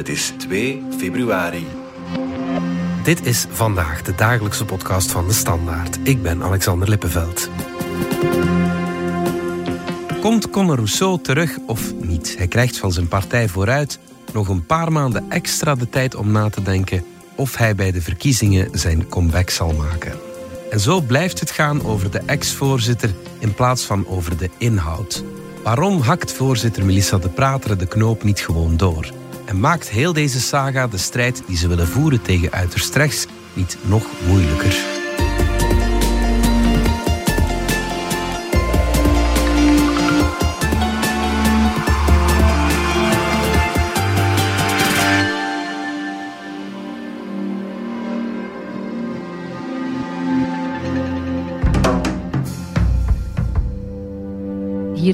Het 0.00 0.08
is 0.08 0.32
2 0.36 0.82
februari. 0.98 1.66
Dit 3.02 3.26
is 3.26 3.46
vandaag 3.50 4.02
de 4.02 4.14
dagelijkse 4.14 4.64
podcast 4.64 5.10
van 5.10 5.26
de 5.26 5.32
Standaard. 5.32 5.98
Ik 6.02 6.22
ben 6.22 6.42
Alexander 6.42 6.88
Lippenveld. 6.88 7.50
Komt 10.20 10.50
Conor 10.50 10.74
Rousseau 10.74 11.20
terug 11.20 11.58
of 11.66 11.94
niet? 11.94 12.34
Hij 12.36 12.46
krijgt 12.46 12.78
van 12.78 12.92
zijn 12.92 13.08
partij 13.08 13.48
vooruit 13.48 13.98
nog 14.32 14.48
een 14.48 14.66
paar 14.66 14.92
maanden 14.92 15.30
extra 15.30 15.74
de 15.74 15.88
tijd 15.88 16.14
om 16.14 16.32
na 16.32 16.48
te 16.48 16.62
denken 16.62 17.04
of 17.34 17.56
hij 17.56 17.74
bij 17.74 17.92
de 17.92 18.02
verkiezingen 18.02 18.68
zijn 18.72 19.08
comeback 19.08 19.50
zal 19.50 19.72
maken. 19.72 20.12
En 20.70 20.80
zo 20.80 21.00
blijft 21.00 21.40
het 21.40 21.50
gaan 21.50 21.84
over 21.84 22.10
de 22.10 22.22
ex-voorzitter 22.26 23.14
in 23.38 23.54
plaats 23.54 23.84
van 23.84 24.06
over 24.06 24.36
de 24.36 24.50
inhoud. 24.58 25.24
Waarom 25.62 26.00
hakt 26.00 26.32
voorzitter 26.32 26.84
Melissa 26.84 27.18
de 27.18 27.28
Prater 27.28 27.78
de 27.78 27.86
knoop 27.86 28.22
niet 28.22 28.40
gewoon 28.40 28.76
door? 28.76 29.12
En 29.50 29.60
maakt 29.60 29.88
heel 29.88 30.12
deze 30.12 30.40
saga 30.40 30.86
de 30.86 30.98
strijd 30.98 31.42
die 31.46 31.56
ze 31.56 31.68
willen 31.68 31.88
voeren 31.88 32.22
tegen 32.22 32.52
uiterst 32.52 32.94
rechts 32.94 33.26
niet 33.54 33.76
nog 33.82 34.06
moeilijker? 34.26 34.89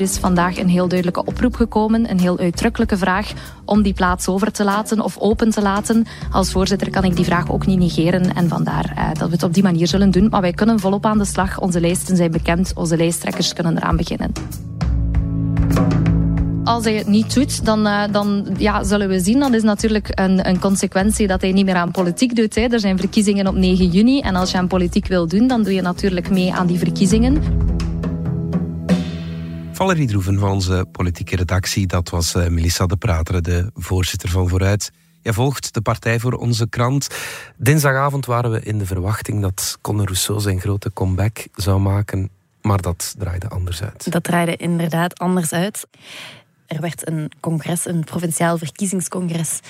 Is 0.06 0.19
vandaag 0.19 0.59
een 0.59 0.69
heel 0.69 0.88
duidelijke 0.88 1.24
oproep 1.24 1.55
gekomen, 1.55 2.10
een 2.10 2.20
heel 2.20 2.38
uitdrukkelijke 2.38 2.96
vraag 2.96 3.33
om 3.65 3.83
die 3.83 3.92
plaats 3.92 4.29
over 4.29 4.52
te 4.52 4.65
laten 4.65 5.01
of 5.01 5.19
open 5.19 5.51
te 5.51 5.62
laten. 5.62 6.06
Als 6.30 6.52
voorzitter 6.52 6.90
kan 6.90 7.04
ik 7.04 7.16
die 7.16 7.24
vraag 7.24 7.51
ook 7.51 7.66
niet 7.66 7.79
negeren 7.79 8.35
en 8.35 8.48
vandaar 8.48 8.93
eh, 8.96 9.09
dat 9.18 9.29
we 9.29 9.35
het 9.35 9.43
op 9.43 9.54
die 9.54 9.63
manier 9.63 9.87
zullen 9.87 10.10
doen. 10.10 10.29
Maar 10.29 10.40
wij 10.40 10.52
kunnen 10.52 10.80
volop 10.80 11.07
aan 11.07 11.18
de 11.18 11.24
slag. 11.24 11.60
Onze 11.60 11.80
lijsten 11.80 12.16
zijn 12.16 12.30
bekend, 12.30 12.73
onze 12.74 12.96
lijsttrekkers 12.96 13.52
kunnen 13.52 13.76
eraan 13.76 13.96
beginnen. 13.96 14.32
Als 16.65 16.85
hij 16.85 16.95
het 16.95 17.07
niet 17.07 17.35
doet, 17.35 17.65
dan, 17.65 17.87
uh, 17.87 18.02
dan 18.10 18.46
ja, 18.59 18.85
zullen 18.85 19.09
we 19.09 19.20
zien. 19.20 19.38
Dat 19.38 19.52
is 19.52 19.63
natuurlijk 19.63 20.09
een, 20.15 20.48
een 20.48 20.59
consequentie 20.59 21.26
dat 21.26 21.41
hij 21.41 21.52
niet 21.52 21.65
meer 21.65 21.74
aan 21.74 21.91
politiek 21.91 22.37
doet. 22.37 22.54
Hè. 22.54 22.63
Er 22.63 22.80
zijn 22.80 22.98
verkiezingen 22.98 23.46
op 23.46 23.54
9 23.54 23.87
juni. 23.87 24.20
En 24.20 24.35
als 24.35 24.51
je 24.51 24.59
aan 24.59 24.66
politiek 24.66 25.07
wil 25.07 25.26
doen, 25.26 25.46
dan 25.46 25.63
doe 25.63 25.74
je 25.74 25.82
natuurlijk 25.82 26.30
mee 26.30 26.52
aan 26.52 26.66
die 26.66 26.79
verkiezingen. 26.79 27.65
Valerie 29.77 30.07
Droeven 30.07 30.38
van 30.38 30.51
onze 30.51 30.87
politieke 30.93 31.37
redactie, 31.37 31.87
dat 31.87 32.09
was 32.09 32.35
uh, 32.35 32.46
Melissa 32.46 32.87
de 32.87 32.96
Prater, 32.96 33.43
de 33.43 33.71
voorzitter 33.74 34.29
van 34.29 34.49
Vooruit. 34.49 34.91
Jij 35.23 35.32
volgt 35.32 35.74
de 35.74 35.80
partij 35.80 36.21
voor 36.21 36.32
onze 36.32 36.69
krant. 36.69 37.09
Dinsdagavond 37.57 38.27
waren 38.27 38.51
we 38.51 38.60
in 38.60 38.79
de 38.79 38.87
verwachting 38.87 39.43
dat 39.43 39.79
Conor 39.80 40.04
Rousseau 40.04 40.41
zijn 40.41 40.60
grote 40.60 40.93
comeback 40.93 41.47
zou 41.54 41.80
maken, 41.80 42.30
maar 42.63 42.80
dat 42.80 43.15
draaide 43.19 43.49
anders 43.49 43.82
uit. 43.82 44.13
Dat 44.13 44.24
draaide 44.24 44.57
inderdaad 44.57 45.19
anders 45.19 45.52
uit. 45.52 45.87
Er 46.66 46.80
werd 46.80 47.09
een 47.09 47.30
congres, 47.41 47.87
een 47.87 48.04
provinciaal 48.04 48.59
verkiezingscongres 48.59 49.60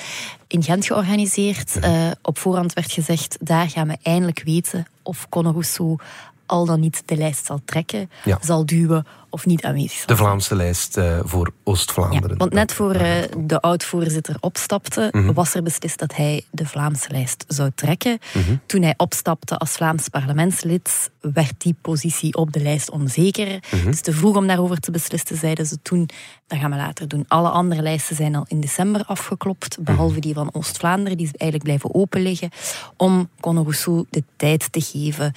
in 0.46 0.62
Gent 0.62 0.86
georganiseerd. 0.86 1.78
Ja. 1.80 2.06
Uh, 2.06 2.12
op 2.22 2.38
voorhand 2.38 2.72
werd 2.72 2.92
gezegd, 2.92 3.36
daar 3.40 3.70
gaan 3.70 3.88
we 3.88 3.96
eindelijk 4.02 4.42
weten 4.44 4.86
of 5.02 5.28
Conor 5.28 5.52
Rousseau 5.52 5.98
al 6.46 6.64
dan 6.64 6.80
niet 6.80 7.02
de 7.04 7.16
lijst 7.16 7.46
zal 7.46 7.60
trekken, 7.64 8.10
ja. 8.24 8.38
zal 8.40 8.66
duwen 8.66 9.06
of 9.30 9.46
niet 9.46 9.64
aanwezig 9.64 9.92
zal 9.92 10.06
De 10.06 10.16
Vlaamse 10.16 10.54
lijst 10.54 10.96
uh, 10.96 11.18
voor 11.22 11.52
Oost-Vlaanderen. 11.64 12.30
Ja, 12.30 12.36
want 12.36 12.52
net 12.52 12.72
voor 12.72 12.94
uh, 12.94 13.16
de 13.38 13.60
oud-voorzitter 13.60 14.36
opstapte, 14.40 15.08
mm 15.12 15.22
-hmm. 15.22 15.34
was 15.34 15.54
er 15.54 15.62
beslist 15.62 15.98
dat 15.98 16.16
hij 16.16 16.44
de 16.50 16.66
Vlaamse 16.66 17.10
lijst 17.10 17.44
zou 17.48 17.70
trekken. 17.74 18.18
Mm 18.32 18.42
-hmm. 18.42 18.60
Toen 18.66 18.82
hij 18.82 18.94
opstapte 18.96 19.56
als 19.56 19.70
Vlaams 19.70 20.08
parlementslid, 20.08 21.10
werd 21.20 21.54
die 21.58 21.76
positie 21.80 22.34
op 22.34 22.52
de 22.52 22.60
lijst 22.60 22.90
onzeker. 22.90 23.46
Mm 23.46 23.60
-hmm. 23.70 23.78
Het 23.78 23.94
is 23.94 24.00
te 24.00 24.12
vroeg 24.12 24.36
om 24.36 24.46
daarover 24.46 24.80
te 24.80 24.90
beslissen, 24.90 25.36
zeiden 25.36 25.66
ze 25.66 25.78
toen. 25.82 26.08
Dat 26.46 26.58
gaan 26.58 26.70
we 26.70 26.76
later 26.76 27.08
doen. 27.08 27.24
Alle 27.28 27.48
andere 27.48 27.82
lijsten 27.82 28.16
zijn 28.16 28.34
al 28.34 28.44
in 28.48 28.60
december 28.60 29.04
afgeklopt, 29.06 29.76
behalve 29.80 30.20
die 30.20 30.34
van 30.34 30.48
Oost-Vlaanderen, 30.52 31.16
die 31.16 31.30
eigenlijk 31.32 31.62
blijven 31.62 31.94
open 31.94 32.22
liggen, 32.22 32.50
om 32.96 33.28
Conor 33.40 33.62
Rousseau 33.62 34.04
de 34.10 34.24
tijd 34.36 34.72
te 34.72 34.80
geven 34.80 35.32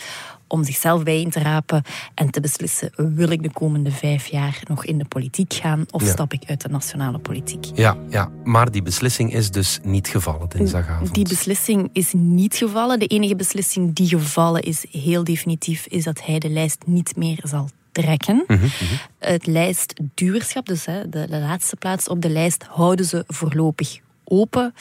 om 0.50 0.64
zichzelf 0.64 1.04
bijeen 1.04 1.30
te 1.30 1.40
rapen 1.40 1.84
en 2.14 2.30
te 2.30 2.40
beslissen: 2.40 2.92
wil 2.96 3.30
ik 3.30 3.44
de 3.44 3.52
komende 3.52 3.92
vijf 3.92 4.28
jaar 4.28 4.62
nog 4.68 4.86
in 4.86 4.98
de 4.98 5.06
politiek 5.06 5.54
gaan 5.54 5.86
of 5.92 6.04
ja. 6.04 6.10
stap 6.10 6.34
ik 6.34 6.44
uit 6.46 6.62
de 6.62 6.70
nationale 6.70 7.20
politiek? 7.20 7.66
Ja, 7.74 7.98
ja, 8.10 8.30
maar 8.44 8.72
die 8.72 8.82
beslissing 8.82 9.34
is 9.34 9.52
dus 9.52 9.80
niet 9.84 10.08
gevallen 10.08 10.50
dinsdagavond. 10.50 11.14
Die 11.14 11.28
beslissing 11.28 11.90
is 11.94 12.14
niet 12.14 12.56
gevallen. 12.56 13.00
De 13.00 13.08
enige 13.08 13.36
beslissing 13.36 13.96
die 13.96 14.08
gevallen 14.08 14.62
is, 14.62 14.86
heel 14.92 15.24
definitief, 15.24 15.86
is 15.86 16.04
dat 16.04 16.26
hij 16.26 16.40
de 16.40 16.50
lijst 16.50 16.82
niet 16.86 17.16
meer 17.16 17.40
zal 17.44 17.70
trekken. 17.92 18.44
Mm 18.48 18.58
-hmm. 18.58 18.70
Het 19.20 19.48
lijstduurschap, 19.48 20.66
dus 20.66 20.86
hè, 20.86 21.10
de, 21.10 21.28
de 21.30 21.40
laatste 21.40 21.76
plaats 21.76 22.08
op 22.08 22.22
de 22.22 22.30
lijst, 22.30 22.64
houden 22.64 23.06
ze 23.06 23.24
voorlopig 23.28 24.00
open. 24.24 24.74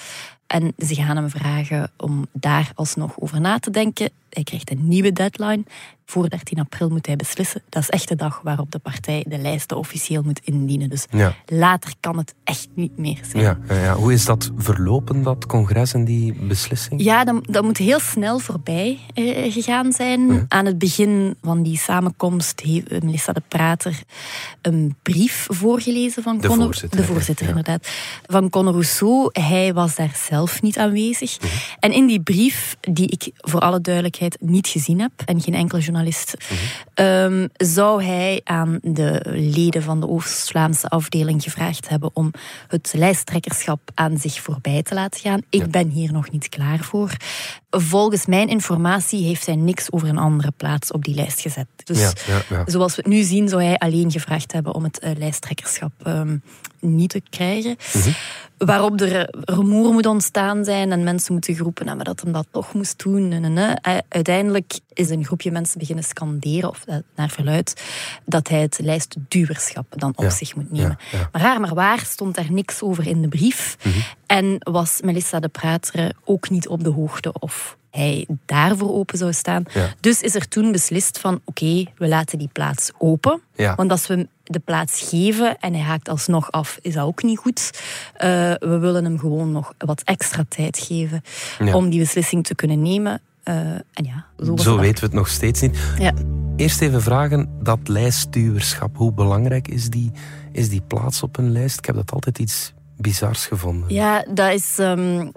En 0.48 0.72
ze 0.78 0.94
gaan 0.94 1.16
hem 1.16 1.30
vragen 1.30 1.90
om 1.96 2.26
daar 2.32 2.72
alsnog 2.74 3.20
over 3.20 3.40
na 3.40 3.58
te 3.58 3.70
denken. 3.70 4.10
Hij 4.30 4.42
krijgt 4.42 4.70
een 4.70 4.88
nieuwe 4.88 5.12
deadline. 5.12 5.62
Voor 6.10 6.28
13 6.28 6.58
april 6.58 6.88
moet 6.88 7.06
hij 7.06 7.16
beslissen. 7.16 7.62
Dat 7.68 7.82
is 7.82 7.88
echt 7.88 8.08
de 8.08 8.14
dag 8.14 8.40
waarop 8.42 8.70
de 8.70 8.78
partij 8.78 9.24
de 9.28 9.38
lijsten 9.38 9.76
officieel 9.76 10.22
moet 10.22 10.40
indienen. 10.44 10.88
Dus 10.88 11.06
ja. 11.10 11.34
later 11.46 11.92
kan 12.00 12.18
het 12.18 12.34
echt 12.44 12.68
niet 12.74 12.98
meer 12.98 13.18
zijn. 13.30 13.42
Ja, 13.42 13.58
ja, 13.68 13.94
Hoe 13.94 14.12
is 14.12 14.24
dat 14.24 14.50
verlopen, 14.56 15.22
dat 15.22 15.46
congres 15.46 15.94
en 15.94 16.04
die 16.04 16.34
beslissing? 16.34 17.02
Ja, 17.02 17.24
dat, 17.24 17.46
dat 17.46 17.64
moet 17.64 17.76
heel 17.76 18.00
snel 18.00 18.38
voorbij 18.38 18.98
eh, 19.14 19.52
gegaan 19.52 19.92
zijn. 19.92 20.32
Ja. 20.32 20.44
Aan 20.48 20.66
het 20.66 20.78
begin 20.78 21.36
van 21.42 21.62
die 21.62 21.78
samenkomst 21.78 22.60
heeft 22.60 23.02
Melissa 23.02 23.32
de 23.32 23.42
Prater 23.48 24.02
een 24.62 24.96
brief 25.02 25.46
voorgelezen 25.50 26.22
van 26.22 26.38
de 26.38 26.48
Conor, 26.48 26.64
voorzitter, 26.64 27.00
de 27.00 27.06
voorzitter 27.06 27.48
inderdaad, 27.48 27.88
van 28.26 28.50
Conor 28.50 28.72
Rousseau. 28.72 29.28
Hij 29.32 29.74
was 29.74 29.94
daar 29.94 30.20
zelf 30.28 30.62
niet 30.62 30.78
aanwezig. 30.78 31.40
Mhm. 31.40 31.48
En 31.78 31.92
in 31.92 32.06
die 32.06 32.20
brief, 32.20 32.76
die 32.80 33.06
ik 33.06 33.30
voor 33.34 33.60
alle 33.60 33.80
duidelijkheid 33.80 34.36
niet 34.40 34.68
gezien 34.68 35.00
heb 35.00 35.12
en 35.24 35.40
geen 35.40 35.54
enkele 35.54 35.80
journalist 35.80 35.96
Mhm. 36.04 37.04
um, 37.06 37.48
zou 37.56 38.02
hij 38.04 38.40
aan 38.44 38.78
de 38.82 39.20
leden 39.30 39.82
van 39.82 40.00
de 40.00 40.08
Oost-Vlaamse 40.08 40.88
afdeling 40.88 41.42
gevraagd 41.42 41.88
hebben 41.88 42.10
om 42.12 42.30
het 42.68 42.92
lijsttrekkerschap 42.96 43.80
aan 43.94 44.18
zich 44.18 44.40
voorbij 44.40 44.82
te 44.82 44.94
laten 44.94 45.20
gaan. 45.20 45.42
Ik 45.50 45.60
Ja. 45.60 45.66
ben 45.66 45.88
hier 45.88 46.12
nog 46.12 46.30
niet 46.30 46.48
klaar 46.48 46.78
voor. 46.78 47.10
Volgens 47.70 48.26
mijn 48.26 48.48
informatie 48.48 49.24
heeft 49.24 49.46
hij 49.46 49.56
niks 49.56 49.92
over 49.92 50.08
een 50.08 50.18
andere 50.18 50.52
plaats 50.56 50.92
op 50.92 51.04
die 51.04 51.14
lijst 51.14 51.40
gezet. 51.40 51.66
Dus 51.84 52.00
Ja, 52.00 52.12
ja, 52.26 52.42
ja. 52.48 52.62
zoals 52.66 52.96
we 52.96 53.02
het 53.02 53.12
nu 53.12 53.22
zien, 53.22 53.48
zou 53.48 53.62
hij 53.62 53.78
alleen 53.78 54.10
gevraagd 54.10 54.52
hebben 54.52 54.74
om 54.74 54.84
het 54.84 54.98
eh, 54.98 55.16
lijsttrekkerschap 55.16 55.92
ehm, 56.02 56.36
niet 56.80 57.10
te 57.10 57.22
krijgen. 57.30 57.76
Mhm. 57.94 58.10
Waarop 58.58 59.00
er 59.00 59.28
rumoer 59.30 59.92
moet 59.92 60.06
ontstaan 60.06 60.64
zijn 60.64 60.92
en 60.92 61.04
mensen 61.04 61.32
moeten 61.32 61.54
geroepen 61.54 61.86
hebben 61.86 62.04
dat 62.04 62.20
hem 62.20 62.32
dat 62.32 62.46
toch 62.50 62.74
moest 62.74 63.02
doen. 63.02 63.32
En, 63.32 63.44
en, 63.44 63.58
en. 63.58 63.80
Eh, 63.82 63.98
Uiteindelijk 64.08 64.78
is 64.92 65.10
een 65.10 65.24
groepje 65.24 65.50
mensen 65.50 65.78
beginnen 65.78 66.04
scanderen, 66.04 66.68
of 66.68 66.82
eh, 66.86 66.96
naar 67.16 67.30
verluid, 67.30 67.82
dat 68.24 68.48
hij 68.48 68.60
het 68.60 68.78
lijstduwerschap 68.82 69.86
dan 69.96 70.12
op 70.16 70.30
zich 70.30 70.54
moet 70.54 70.72
nemen. 70.72 70.98
Maar 71.32 71.42
raar 71.42 71.60
maar 71.60 71.74
waar 71.74 71.98
stond 71.98 72.34
daar 72.34 72.52
niks 72.52 72.82
over 72.82 73.06
in 73.06 73.22
de 73.22 73.28
brief. 73.28 73.76
Mhm. 73.82 73.98
En 74.26 74.56
was 74.58 75.00
Melissa 75.00 75.40
de 75.40 75.48
Prater 75.48 76.12
ook 76.24 76.50
niet 76.50 76.68
op 76.68 76.84
de 76.84 76.90
hoogte 76.90 77.32
of 77.32 77.67
hij 77.90 78.26
daarvoor 78.46 78.90
open 78.94 79.18
zou 79.18 79.32
staan. 79.32 79.64
Ja. 79.74 79.88
Dus 80.00 80.22
is 80.22 80.34
er 80.34 80.48
toen 80.48 80.72
beslist 80.72 81.18
van 81.18 81.40
oké, 81.44 81.84
we 81.96 82.08
laten 82.08 82.38
die 82.38 82.50
plaats 82.52 82.90
open. 82.98 83.40
Ja. 83.54 83.74
Want 83.74 83.90
als 83.90 84.06
we 84.06 84.14
hem 84.14 84.28
de 84.44 84.58
plaats 84.58 85.08
geven 85.08 85.58
en 85.58 85.72
hij 85.74 85.82
haakt 85.82 86.08
alsnog 86.08 86.50
af, 86.50 86.78
is 86.82 86.94
dat 86.94 87.04
ook 87.04 87.22
niet 87.22 87.38
goed. 87.38 87.70
Eh, 88.14 88.28
we 88.58 88.78
willen 88.78 89.04
hem 89.04 89.18
gewoon 89.18 89.52
nog 89.52 89.72
wat 89.78 90.02
extra 90.04 90.44
tijd 90.48 90.78
geven 90.78 91.22
Ja. 91.58 91.74
om 91.74 91.90
die 91.90 91.98
beslissing 92.00 92.44
te 92.46 92.54
kunnen 92.54 92.82
nemen. 92.82 93.20
Eh, 93.42 93.54
en 93.72 94.04
ja, 94.04 94.26
zo, 94.44 94.56
Zo 94.56 94.78
weten 94.78 95.00
we 95.00 95.06
het 95.06 95.14
nog 95.14 95.28
steeds 95.28 95.60
niet. 95.60 95.78
Ja. 95.98 96.12
Eerst 96.56 96.80
even 96.80 97.02
vragen, 97.02 97.48
dat 97.62 97.78
lijstduwerschap, 97.88 98.96
hoe 98.96 99.12
belangrijk 99.12 99.68
is 99.68 99.90
die, 99.90 100.10
is 100.52 100.68
die 100.68 100.80
plaats 100.80 101.22
op 101.22 101.38
een 101.38 101.52
lijst? 101.52 101.78
Ik 101.78 101.84
heb 101.84 101.94
dat 101.94 102.12
altijd 102.12 102.38
iets 102.38 102.72
bizars 102.96 103.46
gevonden. 103.46 103.94
Ja, 103.94 104.24
dat 104.34 104.52
is 104.52 104.78
ehm, 104.78 105.28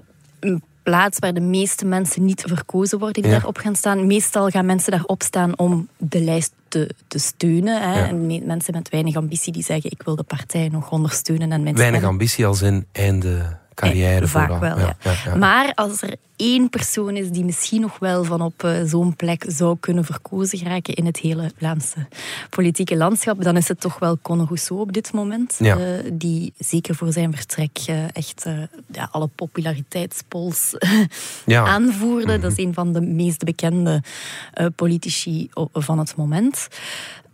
plaats 0.84 1.20
waar 1.20 1.34
de 1.34 1.40
meeste 1.40 1.86
mensen 1.86 2.26
niet 2.26 2.44
verkozen 2.48 3.00
worden 3.00 3.22
die 3.22 3.32
Ja. 3.32 3.38
daarop 3.38 3.58
gaan 3.58 3.76
staan. 3.76 4.08
Meestal 4.08 4.50
gaan 4.50 4.66
mensen 4.66 4.92
daarop 4.92 5.22
staan 5.24 5.58
om 5.58 5.88
de 5.98 6.20
lijst 6.22 6.54
te, 6.68 6.90
te 7.08 7.20
steunen. 7.20 7.82
Hè. 7.82 8.00
Ja. 8.00 8.08
En 8.08 8.26
me- 8.26 8.42
mensen 8.46 8.74
met 8.74 8.90
weinig 8.90 9.16
ambitie 9.16 9.54
die 9.54 9.64
zeggen 9.64 9.92
ik 9.92 10.02
wil 10.04 10.16
de 10.16 10.24
partij 10.24 10.68
nog 10.72 10.92
ondersteunen. 10.92 11.52
En 11.52 11.64
mijn 11.64 11.76
Weinig 11.76 12.04
ambitie 12.04 12.46
als 12.46 12.62
in 12.62 12.86
einde 12.92 13.58
carrière 13.82 14.28
Vaak 14.28 14.48
vooral. 14.48 14.76
wel, 14.76 14.94
ja. 15.26 15.36
Maar 15.36 15.72
als 15.76 16.02
er 16.02 16.16
één 16.36 16.70
persoon 16.70 17.16
is 17.16 17.30
die 17.30 17.46
misschien 17.46 17.82
nog 17.82 18.00
wel 18.00 18.24
van 18.24 18.42
op 18.42 18.64
uh, 18.64 18.72
zo'n 18.86 19.16
plek 19.16 19.46
zou 19.48 19.78
kunnen 19.80 20.06
verkozen 20.06 20.58
geraken 20.58 20.94
in 20.94 21.06
het 21.06 21.18
hele 21.18 21.52
Vlaamse 21.58 22.08
politieke 22.50 22.98
landschap, 22.98 23.44
dan 23.44 23.58
is 23.58 23.68
het 23.68 23.80
toch 23.80 24.00
wel 24.00 24.18
Conor 24.22 24.46
Rousseau 24.46 24.82
op 24.82 24.94
dit 24.94 25.12
moment. 25.12 25.58
Uh, 25.60 25.76
die 26.14 26.54
zeker 26.58 26.96
voor 26.96 27.12
zijn 27.12 27.36
vertrek 27.36 27.80
uh, 27.90 28.04
echt 28.14 28.46
ja, 28.92 29.10
alle 29.12 29.28
populariteitspols 29.36 30.76
aanvoerde. 31.46 32.32
Mhm. 32.32 32.42
Dat 32.42 32.52
is 32.52 32.64
een 32.66 32.74
van 32.74 32.94
de 32.94 33.02
meest 33.02 33.44
bekende 33.44 34.04
politici 34.76 35.50
van 35.74 36.00
het 36.00 36.16
moment. 36.16 36.68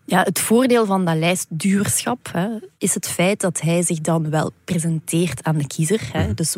Ja, 0.10 0.24
het 0.24 0.40
voordeel 0.40 0.86
van 0.86 1.06
dat 1.06 1.16
lijstduurschap 1.16 2.30
hè, 2.32 2.48
is 2.78 2.94
het 2.94 3.08
feit 3.08 3.40
dat 3.42 3.62
hij 3.62 3.84
zich 3.84 4.02
dan 4.02 4.30
wel 4.30 4.52
presenteert 4.64 5.44
aan 5.44 5.58
de 5.58 5.68
kiezer. 5.68 6.10
Hè. 6.12 6.24
Mhm. 6.24 6.34
Dus 6.34 6.58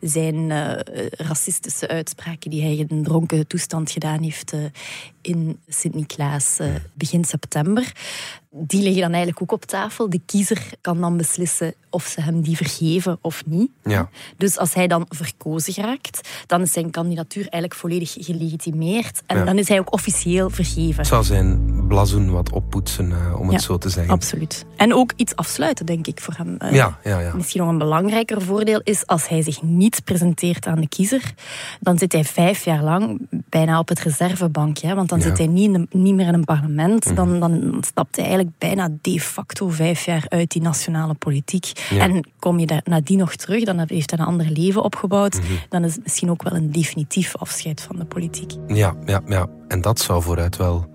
zijn 0.00 0.34
uh, 0.34 0.72
racistische 1.10 1.88
uitspraken 1.88 2.50
die 2.50 2.62
hij 2.62 2.76
in 2.76 2.86
een 2.88 3.02
dronken 3.02 3.46
toestand 3.46 3.90
gedaan 3.90 4.22
heeft 4.22 4.52
uh, 4.52 4.64
in 5.20 5.60
Sint-Niklaas 5.68 6.58
uh, 6.60 6.68
begin 6.94 7.24
september, 7.24 7.92
die 8.58 8.82
liggen 8.82 9.00
dan 9.02 9.12
eigenlijk 9.12 9.42
ook 9.42 9.52
op 9.52 9.64
tafel. 9.64 10.10
De 10.10 10.20
kiezer 10.26 10.62
kan 10.80 11.00
dan 11.00 11.16
beslissen 11.16 11.74
of 11.90 12.04
ze 12.04 12.20
hem 12.20 12.40
die 12.42 12.56
vergeven 12.56 13.18
of 13.20 13.42
niet. 13.46 13.70
Ja. 13.84 14.08
Dus 14.36 14.58
als 14.58 14.74
hij 14.74 14.86
dan 14.86 15.06
verkozen 15.08 15.84
raakt, 15.84 16.28
dan 16.46 16.60
is 16.62 16.72
zijn 16.72 16.90
kandidatuur 16.90 17.42
eigenlijk 17.42 17.74
volledig 17.74 18.14
gelegitimeerd. 18.18 19.22
En 19.26 19.36
Ja. 19.38 19.44
dan 19.44 19.58
is 19.58 19.68
hij 19.68 19.78
ook 19.78 19.92
officieel 19.92 20.50
vergeven. 20.50 20.96
Het 20.96 21.06
zou 21.06 21.24
zijn 21.24 21.74
blazoen 21.88 22.30
wat 22.30 22.50
oppoetsen, 22.52 23.08
uh, 23.10 23.40
om 23.40 23.46
Ja, 23.46 23.52
het 23.52 23.62
zo 23.62 23.78
te 23.78 23.88
zeggen. 23.88 24.12
Absoluut. 24.12 24.64
En 24.76 24.94
ook 24.94 25.12
iets 25.16 25.36
afsluiten, 25.36 25.86
denk 25.86 26.06
ik, 26.06 26.20
voor 26.20 26.34
hem. 26.36 26.56
Uh, 26.62 26.72
Ja, 26.72 26.98
ja, 27.04 27.18
ja. 27.20 27.34
Misschien 27.34 27.60
nog 27.60 27.70
een 27.70 27.78
belangrijker 27.78 28.42
voordeel 28.42 28.80
is 28.84 29.06
als 29.06 29.28
hij 29.28 29.42
zich 29.42 29.62
niet 29.62 30.04
presenteert 30.04 30.66
aan 30.66 30.80
de 30.80 30.88
kiezer, 30.88 31.34
dan 31.80 31.98
zit 31.98 32.12
hij 32.12 32.24
vijf 32.24 32.64
jaar 32.64 32.82
lang 32.82 33.26
bijna 33.30 33.78
op 33.78 33.88
het 33.88 34.00
reservebankje. 34.00 34.94
Want 34.94 35.08
dan. 35.08 35.18
Mhm. 35.18 35.28
zit 35.28 35.38
hij 35.38 35.46
niet, 35.46 35.64
in 35.64 35.72
de- 35.90 35.98
niet 35.98 36.14
meer 36.14 36.26
in 36.26 36.34
een 36.34 36.44
parlement. 36.44 37.16
Dan, 37.16 37.40
dan 37.40 37.76
stapt 37.86 38.16
hij 38.16 38.24
eigenlijk 38.24 38.45
bijna 38.58 38.88
de 39.00 39.20
facto 39.20 39.68
vijf 39.68 40.04
jaar 40.04 40.24
uit 40.28 40.50
die 40.50 40.62
nationale 40.62 41.14
politiek. 41.14 41.72
Ja. 41.90 42.00
En 42.00 42.28
kom 42.38 42.58
je 42.58 42.66
daar 42.66 42.82
nadien 42.84 43.18
nog 43.18 43.36
terug, 43.36 43.64
dan 43.64 43.78
heeft 43.86 44.10
hij 44.10 44.18
een 44.18 44.26
ander 44.26 44.50
leven 44.50 44.82
opgebouwd. 44.82 45.34
Mhm. 45.34 45.52
Dan 45.68 45.84
is 45.84 45.94
het 45.94 46.02
misschien 46.02 46.30
ook 46.30 46.42
wel 46.42 46.54
een 46.54 46.72
definitief 46.72 47.36
afscheid 47.36 47.80
van 47.80 47.96
de 47.96 48.04
politiek. 48.04 48.52
Ja, 48.66 48.94
ja, 49.04 49.22
ja. 49.26 49.46
En 49.68 49.80
dat 49.80 50.00
zou 50.00 50.22
vooruit 50.22 50.56
wel 50.56 50.94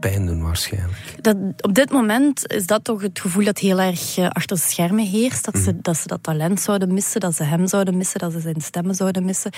pijn 0.00 0.26
doen 0.26 0.42
waarschijnlijk. 0.42 1.14
Dat, 1.20 1.36
op 1.60 1.74
dit 1.74 1.90
moment 1.90 2.52
is 2.52 2.66
dat 2.66 2.84
toch 2.84 3.02
het 3.02 3.20
gevoel 3.20 3.44
dat 3.44 3.58
heel 3.58 3.80
erg 3.80 4.16
eh, 4.18 4.28
achter 4.28 4.56
de 4.56 4.62
schermen 4.62 5.06
heerst. 5.06 5.44
Dat, 5.44 5.54
Mhm. 5.54 5.62
ze, 5.64 5.78
dat 5.82 5.96
ze 5.96 6.06
dat 6.06 6.22
talent 6.22 6.60
zouden 6.60 6.94
missen, 6.94 7.20
dat 7.20 7.34
ze 7.34 7.42
hem 7.44 7.66
zouden 7.66 7.96
missen, 7.96 8.20
dat 8.20 8.32
ze 8.32 8.40
zijn 8.40 8.60
stemmen 8.60 8.94
zouden 8.94 9.24
missen. 9.24 9.50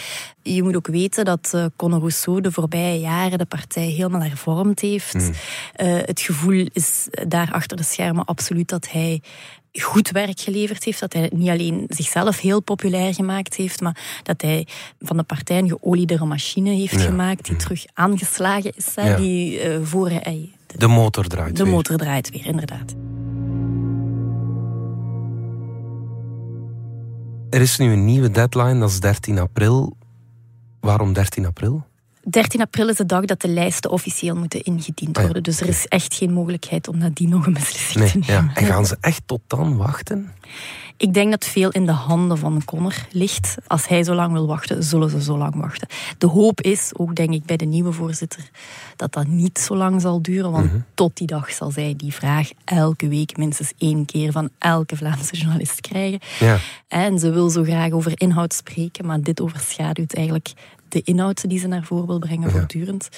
Je 0.43 0.63
moet 0.63 0.77
ook 0.77 0.87
weten 0.87 1.25
dat 1.25 1.51
eh 1.55 1.65
Conor 1.77 1.99
Rousseau 1.99 2.41
de 2.41 2.53
voorbije 2.53 3.01
jaren 3.01 3.39
de 3.39 3.45
partij 3.47 3.87
helemaal 3.87 4.23
hervormd 4.23 4.81
heeft. 4.81 5.15
Mhm. 5.15 5.33
Eh, 5.75 5.97
het 6.05 6.21
gevoel 6.21 6.69
is 6.73 7.09
daar 7.29 7.53
achter 7.53 7.77
de 7.77 7.83
schermen 7.83 8.25
absoluut 8.25 8.69
dat 8.69 8.91
hij 8.91 9.23
goed 9.73 10.11
werk 10.11 10.41
geleverd 10.41 10.85
heeft. 10.85 11.01
Dat 11.01 11.13
hij 11.13 11.31
niet 11.35 11.49
alleen 11.49 11.85
zichzelf 11.89 12.41
heel 12.41 12.61
populair 12.63 13.15
gemaakt 13.15 13.55
heeft, 13.55 13.81
maar 13.81 14.21
dat 14.23 14.43
hij 14.43 14.67
van 15.01 15.17
de 15.17 15.23
partij 15.23 15.59
een 15.59 15.69
geoliedere 15.69 16.25
machine 16.25 16.71
heeft 16.71 16.93
Ja. 16.93 16.99
gemaakt 17.01 17.45
die 17.45 17.57
terug 17.57 17.85
aangeslagen 17.95 18.73
is. 18.77 18.93
Ja. 18.97 19.17
Die 19.17 19.61
eh, 19.61 19.79
voor 19.83 20.09
hij 20.11 20.49
De 20.77 20.87
motor 20.87 21.27
draait 21.27 21.57
de 21.57 21.63
weer. 21.65 21.73
motor 21.73 21.97
draait 21.97 22.31
weer, 22.31 22.47
inderdaad. 22.47 22.95
Er 27.51 27.61
is 27.61 27.79
nu 27.79 27.93
een 27.93 28.05
nieuwe 28.05 28.31
deadline, 28.31 28.79
dat 28.81 28.91
is 28.91 29.01
13 29.01 29.39
april. 29.39 29.97
Waarom 30.81 31.13
13 31.13 31.47
april? 31.47 31.85
13 32.31 32.61
april 32.61 32.89
is 32.89 32.97
de 32.97 33.07
dag 33.07 33.25
dat 33.25 33.41
de 33.41 33.49
lijsten 33.49 33.91
officieel 33.91 34.37
moeten 34.37 34.63
ingediend 34.63 35.17
Ah 35.17 35.23
ja, 35.23 35.23
worden. 35.23 35.43
Dus 35.43 35.61
er 35.61 35.69
is 35.69 35.87
echt 35.87 36.15
geen 36.15 36.33
mogelijkheid 36.33 36.89
om 36.89 36.99
nadien 36.99 37.29
nog 37.29 37.47
een 37.47 37.53
beslissing 37.53 37.99
Nee, 37.99 38.11
te 38.11 38.19
nemen. 38.19 38.45
ja. 38.55 38.61
En 38.61 38.67
gaan 38.67 38.87
ze 38.87 38.97
echt 39.01 39.23
tot 39.27 39.41
dan 39.47 39.77
wachten? 39.77 40.33
Ik 40.97 41.15
denk 41.15 41.31
dat 41.31 41.45
veel 41.45 41.71
in 41.71 41.87
de 41.87 41.93
handen 41.93 42.39
van 42.39 42.65
Connor 42.65 42.95
ligt. 43.11 43.55
Als 43.67 43.89
hij 43.89 44.05
zo 44.05 44.15
lang 44.15 44.33
wil 44.33 44.47
wachten, 44.47 44.83
zullen 44.85 45.11
ze 45.11 45.23
zo 45.23 45.39
lang 45.39 45.55
wachten. 45.55 45.89
De 46.19 46.27
hoop 46.27 46.61
is, 46.61 46.91
ook 46.97 47.15
denk 47.15 47.33
ik 47.33 47.45
bij 47.45 47.57
de 47.57 47.65
nieuwe 47.65 47.93
voorzitter, 47.93 48.51
dat 48.97 49.13
dat 49.13 49.27
niet 49.27 49.59
zo 49.59 49.77
lang 49.77 50.01
zal 50.01 50.23
duren. 50.23 50.51
Want 50.51 50.67
Mhm. 50.73 50.81
tot 50.95 51.17
die 51.17 51.27
dag 51.27 51.51
zal 51.53 51.71
zij 51.71 51.95
die 51.97 52.13
vraag 52.15 52.51
elke 52.65 53.09
week 53.09 53.37
minstens 53.37 53.73
één 53.79 54.05
keer 54.05 54.33
van 54.33 54.49
elke 54.59 54.97
Vlaamse 54.97 55.37
journalist 55.37 55.81
krijgen. 55.81 56.19
Ja. 56.39 56.59
En 56.89 57.19
ze 57.19 57.31
wil 57.31 57.51
zo 57.51 57.63
graag 57.63 57.91
over 57.91 58.13
inhoud 58.15 58.55
spreken, 58.55 59.07
maar 59.07 59.21
dit 59.21 59.41
overschaduwt 59.41 60.15
eigenlijk 60.15 60.53
de 60.93 61.03
inhoud 61.03 61.49
die 61.49 61.59
ze 61.59 61.67
naar 61.67 61.85
voren 61.85 62.07
wil 62.07 62.19
brengen 62.19 62.51
voortdurend. 62.51 63.09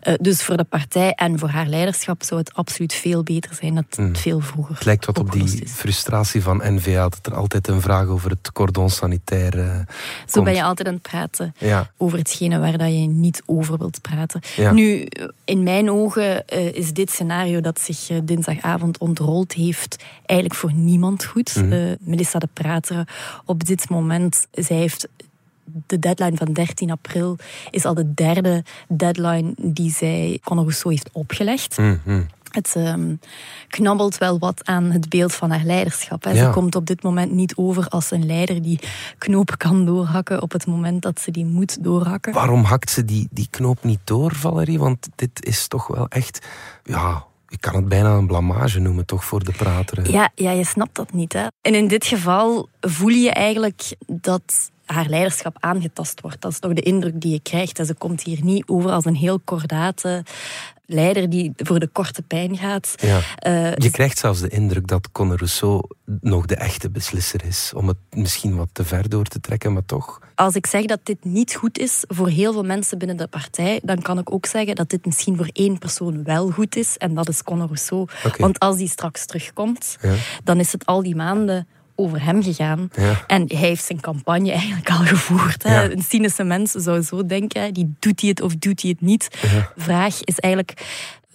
Eh, 0.00 0.14
dus 0.20 0.42
voor 0.42 0.56
de 0.56 0.64
partij 0.64 1.12
en 1.12 1.38
voor 1.38 1.48
haar 1.48 1.66
leiderschap 1.66 2.22
zou 2.22 2.40
het 2.40 2.54
absoluut 2.54 2.94
veel 2.94 3.22
beter 3.22 3.54
zijn 3.54 3.74
dat 3.74 3.84
het 3.96 4.18
veel 4.18 4.40
vroeger 4.40 4.74
Het 4.74 4.84
lijkt 4.84 5.06
wat 5.06 5.18
op 5.18 5.32
die 5.32 5.42
is. 5.62 5.70
frustratie 5.72 6.42
van 6.42 6.62
N-VA, 6.74 7.08
dat 7.08 7.26
er 7.26 7.34
altijd 7.34 7.68
een 7.68 7.80
vraag 7.80 8.06
over 8.06 8.30
het 8.30 8.52
cordon 8.52 8.90
sanitair 8.90 9.58
eh, 9.58 9.76
Zo 9.76 9.84
komt. 10.30 10.44
ben 10.44 10.54
je 10.54 10.62
altijd 10.62 10.88
aan 10.88 10.94
het 10.94 11.02
praten 11.02 11.54
Ja. 11.58 11.90
over 11.96 12.18
hetgene 12.18 12.58
waar 12.58 12.78
dat 12.78 12.88
je 12.88 13.06
niet 13.06 13.42
over 13.46 13.78
wilt 13.78 14.00
praten. 14.00 14.40
Ja. 14.56 14.72
Nu, 14.72 15.06
in 15.44 15.62
mijn 15.62 15.90
ogen 15.90 16.46
eh, 16.46 16.72
is 16.74 16.92
dit 16.92 17.10
scenario 17.10 17.60
dat 17.60 17.80
zich 17.80 18.08
eh, 18.10 18.16
dinsdagavond 18.24 18.98
ontrold 18.98 19.52
heeft 19.52 20.04
eigenlijk 20.26 20.60
voor 20.60 20.72
niemand 20.72 21.24
goed. 21.24 21.56
Eh, 21.56 21.62
Melissa 22.00 22.38
de 22.38 22.48
Prater 22.52 23.08
op 23.44 23.64
dit 23.64 23.88
moment, 23.88 24.46
zij 24.52 24.76
heeft 24.76 25.08
de 25.86 25.98
deadline 25.98 26.36
van 26.36 26.52
13 26.52 26.90
april 26.90 27.38
is 27.70 27.84
al 27.84 27.94
de 27.94 28.14
derde 28.14 28.64
deadline 28.88 29.52
die 29.56 29.90
zij 29.90 30.40
Conor 30.44 30.62
Rousseau 30.62 30.94
heeft 30.94 31.10
opgelegd. 31.12 31.76
Hm, 31.76 31.96
hm. 32.04 32.22
Het 32.50 32.72
ehm, 32.76 33.14
knabbelt 33.68 34.18
wel 34.18 34.38
wat 34.38 34.64
aan 34.64 34.84
het 34.84 35.08
beeld 35.08 35.34
van 35.34 35.50
haar 35.50 35.64
leiderschap. 35.64 36.24
Hè. 36.24 36.30
Ja. 36.30 36.44
Ze 36.44 36.50
komt 36.50 36.74
op 36.74 36.86
dit 36.86 37.02
moment 37.02 37.32
niet 37.32 37.56
over 37.56 37.88
als 37.88 38.10
een 38.10 38.26
leider 38.26 38.62
die 38.62 38.80
knopen 39.18 39.56
kan 39.56 39.86
doorhakken 39.86 40.42
op 40.42 40.52
het 40.52 40.66
moment 40.66 41.02
dat 41.02 41.20
ze 41.20 41.30
die 41.30 41.44
moet 41.44 41.84
doorhakken. 41.84 42.32
Waarom 42.32 42.64
hakt 42.64 42.90
ze 42.90 43.04
die, 43.04 43.28
die 43.30 43.48
knoop 43.50 43.84
niet 43.84 44.00
door, 44.04 44.34
Valerie? 44.34 44.78
Want 44.78 45.08
dit 45.14 45.44
is 45.44 45.68
toch 45.68 45.86
wel 45.86 46.08
echt... 46.08 46.46
Ja, 46.84 47.24
ik 47.48 47.60
kan 47.60 47.74
het 47.74 47.88
bijna 47.88 48.14
een 48.14 48.26
blamage 48.26 48.80
noemen, 48.80 49.06
toch, 49.06 49.24
voor 49.24 49.44
de 49.44 49.52
prater. 49.52 50.10
Ja, 50.10 50.30
ja, 50.34 50.50
je 50.50 50.64
snapt 50.64 50.96
dat 50.96 51.12
niet. 51.12 51.32
Hè. 51.32 51.46
En 51.60 51.74
in 51.74 51.88
dit 51.88 52.06
geval 52.06 52.68
voel 52.80 53.08
je 53.08 53.30
eigenlijk 53.30 53.96
dat 54.06 54.70
haar 54.84 55.08
leiderschap 55.08 55.56
aangetast 55.60 56.20
wordt. 56.20 56.40
Dat 56.40 56.52
is 56.52 56.58
toch 56.58 56.72
de 56.72 56.82
indruk 56.82 57.20
die 57.20 57.32
je 57.32 57.40
krijgt. 57.40 57.86
Ze 57.86 57.94
komt 57.94 58.22
hier 58.22 58.44
niet 58.44 58.68
over 58.68 58.90
als 58.90 59.04
een 59.04 59.14
heel 59.14 59.40
kordate 59.40 60.24
leider 60.86 61.30
die 61.30 61.52
voor 61.56 61.78
de 61.78 61.88
korte 61.88 62.22
pijn 62.22 62.56
gaat. 62.56 62.94
Ja. 62.96 63.20
Eh, 63.36 63.74
Je 63.76 63.90
krijgt 63.90 64.18
zelfs 64.18 64.40
de 64.40 64.48
indruk 64.48 64.86
dat 64.86 65.12
Conor 65.12 65.36
Rousseau 65.36 65.82
nog 66.20 66.46
de 66.46 66.56
echte 66.56 66.90
beslisser 66.90 67.44
is. 67.44 67.72
Om 67.76 67.88
het 67.88 67.96
misschien 68.10 68.56
wat 68.56 68.68
te 68.72 68.84
ver 68.84 69.08
door 69.08 69.24
te 69.24 69.40
trekken, 69.40 69.72
maar 69.72 69.84
toch. 69.86 70.20
als 70.34 70.54
ik 70.54 70.66
zeg 70.66 70.84
dat 70.84 71.00
dit 71.02 71.24
niet 71.24 71.54
goed 71.54 71.78
is 71.78 72.04
voor 72.08 72.28
heel 72.28 72.52
veel 72.52 72.64
mensen 72.64 72.98
binnen 72.98 73.16
de 73.16 73.26
partij, 73.26 73.80
dan 73.82 74.02
kan 74.02 74.18
ik 74.18 74.32
ook 74.32 74.46
zeggen 74.46 74.74
dat 74.74 74.90
dit 74.90 75.06
misschien 75.06 75.36
voor 75.36 75.48
één 75.52 75.78
persoon 75.78 76.24
wel 76.24 76.50
goed 76.50 76.76
is. 76.76 76.96
En 76.96 77.14
dat 77.14 77.28
is 77.28 77.42
Conor 77.42 77.66
Rousseau. 77.66 78.08
Want 78.38 78.58
als 78.58 78.76
die 78.76 78.88
straks 78.88 79.26
terugkomt, 79.26 79.96
Ja. 80.02 80.14
dan 80.44 80.58
is 80.60 80.72
het 80.72 80.86
al 80.86 81.02
die 81.02 81.16
maanden 81.16 81.66
over 81.96 82.24
hem 82.24 82.42
gegaan. 82.42 82.90
Ja. 82.96 83.24
En 83.26 83.44
hij 83.48 83.68
heeft 83.68 83.84
zijn 83.84 84.00
campagne 84.00 84.50
eigenlijk 84.50 84.90
al 84.90 85.04
gevoerd. 85.04 85.62
Hè. 85.62 85.82
Ja. 85.82 85.90
Een 85.90 86.02
cynische 86.02 86.44
mens 86.44 86.70
zou 86.70 87.02
zo 87.02 87.26
denken, 87.26 87.74
die 87.74 87.94
doet 87.98 88.20
hij 88.20 88.30
het 88.30 88.40
of 88.40 88.56
doet 88.56 88.82
hij 88.82 88.90
het 88.90 89.00
niet. 89.00 89.28
Vraag 89.76 90.24
is 90.24 90.38
eigenlijk 90.38 90.84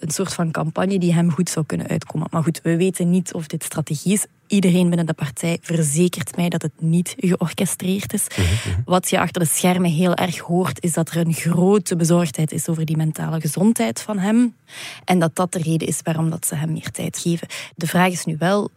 een 0.02 0.10
soort 0.10 0.34
van 0.34 0.50
campagne 0.50 0.98
die 0.98 1.14
hem 1.14 1.30
goed 1.30 1.50
zou 1.50 1.66
kunnen 1.66 1.88
uitkomen. 1.88 2.28
Maar 2.30 2.42
goed, 2.42 2.60
we 2.62 2.76
weten 2.76 3.10
niet 3.10 3.32
of 3.32 3.46
dit 3.46 3.64
strategie 3.64 4.12
is. 4.12 4.26
Iedereen 4.46 4.88
binnen 4.88 5.06
de 5.06 5.12
partij 5.12 5.58
verzekert 5.60 6.36
mij 6.36 6.48
dat 6.48 6.62
het 6.62 6.72
niet 6.78 7.14
georchestreerd 7.18 8.12
is. 8.12 8.26
Wat 8.84 9.10
je 9.10 9.20
achter 9.20 9.42
de 9.42 9.48
schermen 9.48 9.90
heel 9.90 10.14
erg 10.14 10.38
hoort, 10.38 10.82
is 10.82 10.92
dat 10.92 11.10
er 11.10 11.16
een 11.16 11.32
grote 11.34 11.96
bezorgdheid 11.96 12.52
is 12.52 12.68
over 12.68 12.84
die 12.84 12.96
mentale 12.96 13.40
gezondheid 13.40 14.00
van 14.00 14.18
hem. 14.18 14.54
En 15.04 15.18
dat 15.18 15.36
dat 15.36 15.52
de 15.52 15.58
reden 15.58 15.88
is 15.88 16.00
waarom 16.02 16.30
dat 16.30 16.46
ze 16.46 16.54
hem 16.54 16.72
meer 16.72 16.90
tijd 16.90 17.18
geven. 17.18 17.48
De 17.74 17.86
vraag 17.86 18.12
is 18.12 18.24
nu 18.24 18.36
wel, 18.38 18.70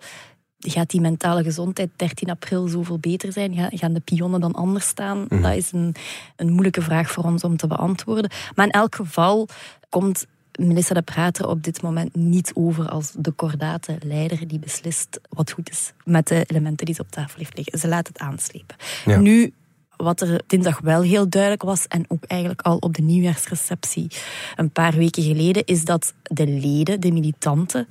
gaat 0.71 0.89
die 0.89 1.01
mentale 1.01 1.43
gezondheid 1.43 1.89
13 1.95 2.29
april 2.29 2.67
zoveel 2.67 2.99
beter 2.99 3.31
zijn? 3.31 3.53
Ga- 3.55 3.69
Gaan 3.71 3.93
de 3.93 3.99
pionnen 3.99 4.41
dan 4.41 4.53
anders 4.53 4.87
staan? 4.87 5.25
Dat 5.29 5.53
is 5.55 5.71
een, 5.71 5.95
een 6.35 6.51
moeilijke 6.51 6.81
vraag 6.81 7.11
voor 7.11 7.23
ons 7.23 7.43
om 7.43 7.57
te 7.57 7.67
beantwoorden. 7.67 8.29
Maar 8.55 8.65
in 8.65 8.71
elk 8.71 8.95
geval 8.95 9.47
komt 9.89 10.25
Melissa 10.59 10.93
de 10.93 11.01
Prater 11.01 11.47
op 11.47 11.63
dit 11.63 11.81
moment 11.81 12.15
niet 12.15 12.51
over 12.53 12.89
als 12.89 13.11
de 13.17 13.31
kordate 13.31 13.97
leider 14.03 14.47
die 14.47 14.59
beslist 14.59 15.19
wat 15.29 15.51
goed 15.51 15.69
is 15.69 15.91
met 16.03 16.27
de 16.27 16.43
elementen 16.45 16.85
die 16.85 16.95
ze 16.95 17.01
op 17.01 17.11
tafel 17.11 17.37
heeft 17.39 17.55
liggen. 17.57 17.79
Ze 17.79 17.87
laat 17.87 18.07
het 18.07 18.19
aanslepen. 18.19 18.75
Ja. 19.05 19.17
Nu, 19.19 19.53
wat 19.97 20.21
er 20.21 20.41
dinsdag 20.47 20.79
wel 20.79 21.01
heel 21.01 21.29
duidelijk 21.29 21.61
was, 21.63 21.87
en 21.87 22.05
ook 22.07 22.23
eigenlijk 22.23 22.61
al 22.61 22.77
op 22.77 22.93
de 22.93 23.01
nieuwjaarsreceptie 23.01 24.07
een 24.55 24.69
paar 24.71 24.93
weken 24.93 25.23
geleden, 25.23 25.65
is 25.65 25.85
dat 25.85 26.13
de 26.23 26.47
leden, 26.47 26.99
de 26.99 27.11
militanten, 27.11 27.87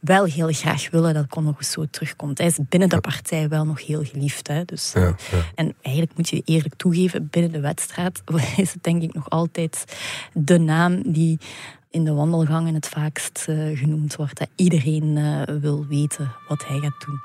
wel 0.00 0.24
heel 0.24 0.52
graag 0.52 0.90
willen 0.90 1.14
dat 1.14 1.26
Conor 1.26 1.52
Rousseau 1.52 1.88
terugkomt. 1.90 2.38
Hij 2.38 2.46
is 2.46 2.58
binnen 2.68 2.88
de 2.88 3.00
partij 3.00 3.48
wel 3.48 3.64
nog 3.64 3.86
heel 3.86 4.04
geliefd. 4.04 4.48
Hè? 4.48 4.64
Dus, 4.64 4.92
ja, 4.92 5.14
En 5.54 5.74
eigenlijk 5.82 6.16
moet 6.16 6.28
je 6.28 6.42
eerlijk 6.44 6.74
toegeven, 6.74 7.28
binnen 7.30 7.52
de 7.52 7.60
wedstrijd 7.60 8.22
is 8.56 8.72
het 8.72 8.82
denk 8.82 9.02
ik 9.02 9.14
nog 9.14 9.30
altijd 9.30 9.84
de 10.32 10.58
naam 10.58 11.12
die 11.12 11.38
in 11.90 12.04
de 12.04 12.12
wandelgangen 12.12 12.74
het 12.74 12.88
vaakst 12.88 13.46
uh, 13.48 13.78
genoemd 13.78 14.16
wordt. 14.16 14.38
Hè. 14.38 14.44
Iedereen 14.54 15.16
uh, 15.16 15.42
wil 15.60 15.86
weten 15.86 16.32
wat 16.48 16.66
hij 16.66 16.78
gaat 16.78 17.04
doen. 17.06 17.20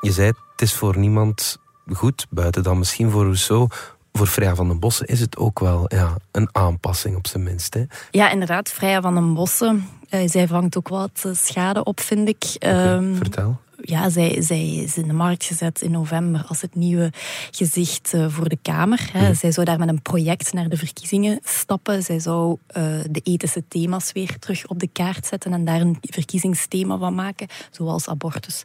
Je 0.00 0.12
zei, 0.12 0.26
het 0.26 0.62
is 0.62 0.74
voor 0.74 0.98
niemand 0.98 1.58
goed, 1.92 2.26
buiten 2.30 2.62
dan 2.62 2.78
misschien 2.78 3.10
voor 3.10 3.22
Rousseau. 3.22 3.68
Voor 4.18 4.26
Freya 4.26 4.54
van 4.54 4.68
den 4.68 4.78
Bossen 4.78 5.06
is 5.06 5.20
het 5.20 5.36
ook 5.36 5.60
wel 5.60 5.84
ja, 5.88 6.16
een 6.30 6.48
aanpassing 6.52 7.16
op 7.16 7.26
zijn 7.26 7.42
minst. 7.42 7.74
Hè? 7.74 7.84
Ja, 8.10 8.30
inderdaad. 8.30 8.68
Freya 8.68 9.00
van 9.00 9.14
den 9.14 9.34
Bossen, 9.34 9.88
uh, 10.10 10.28
zij 10.28 10.46
vangt 10.46 10.76
ook 10.76 10.88
wat 10.88 11.24
schade 11.32 11.84
op, 11.84 12.00
vind 12.00 12.28
ik. 12.28 12.56
Okay, 12.56 12.92
um, 12.94 13.16
vertel 13.16 13.60
ja, 13.86 14.08
zij, 14.08 14.42
zij 14.42 14.74
is 14.74 14.96
in 14.96 15.06
de 15.06 15.12
markt 15.12 15.44
gezet 15.44 15.82
in 15.82 15.90
november 15.90 16.44
als 16.48 16.60
het 16.60 16.74
nieuwe 16.74 17.12
gezicht 17.50 18.12
uh, 18.14 18.26
voor 18.28 18.48
de 18.48 18.58
Kamer. 18.62 19.08
Hè. 19.12 19.28
Mm. 19.28 19.34
Zij 19.34 19.52
zou 19.52 19.66
daar 19.66 19.78
met 19.78 19.88
een 19.88 20.02
project 20.02 20.52
naar 20.52 20.68
de 20.68 20.76
verkiezingen 20.76 21.40
stappen. 21.42 22.02
Zij 22.02 22.18
zou 22.18 22.56
uh, 22.76 22.84
de 23.10 23.20
ethische 23.24 23.64
thema's 23.68 24.12
weer 24.12 24.38
terug 24.38 24.66
op 24.66 24.78
de 24.78 24.88
kaart 24.92 25.26
zetten 25.26 25.52
en 25.52 25.64
daar 25.64 25.80
een 25.80 25.96
verkiezingsthema 26.00 26.98
van 26.98 27.14
maken, 27.14 27.46
zoals 27.70 28.08
abortus 28.08 28.62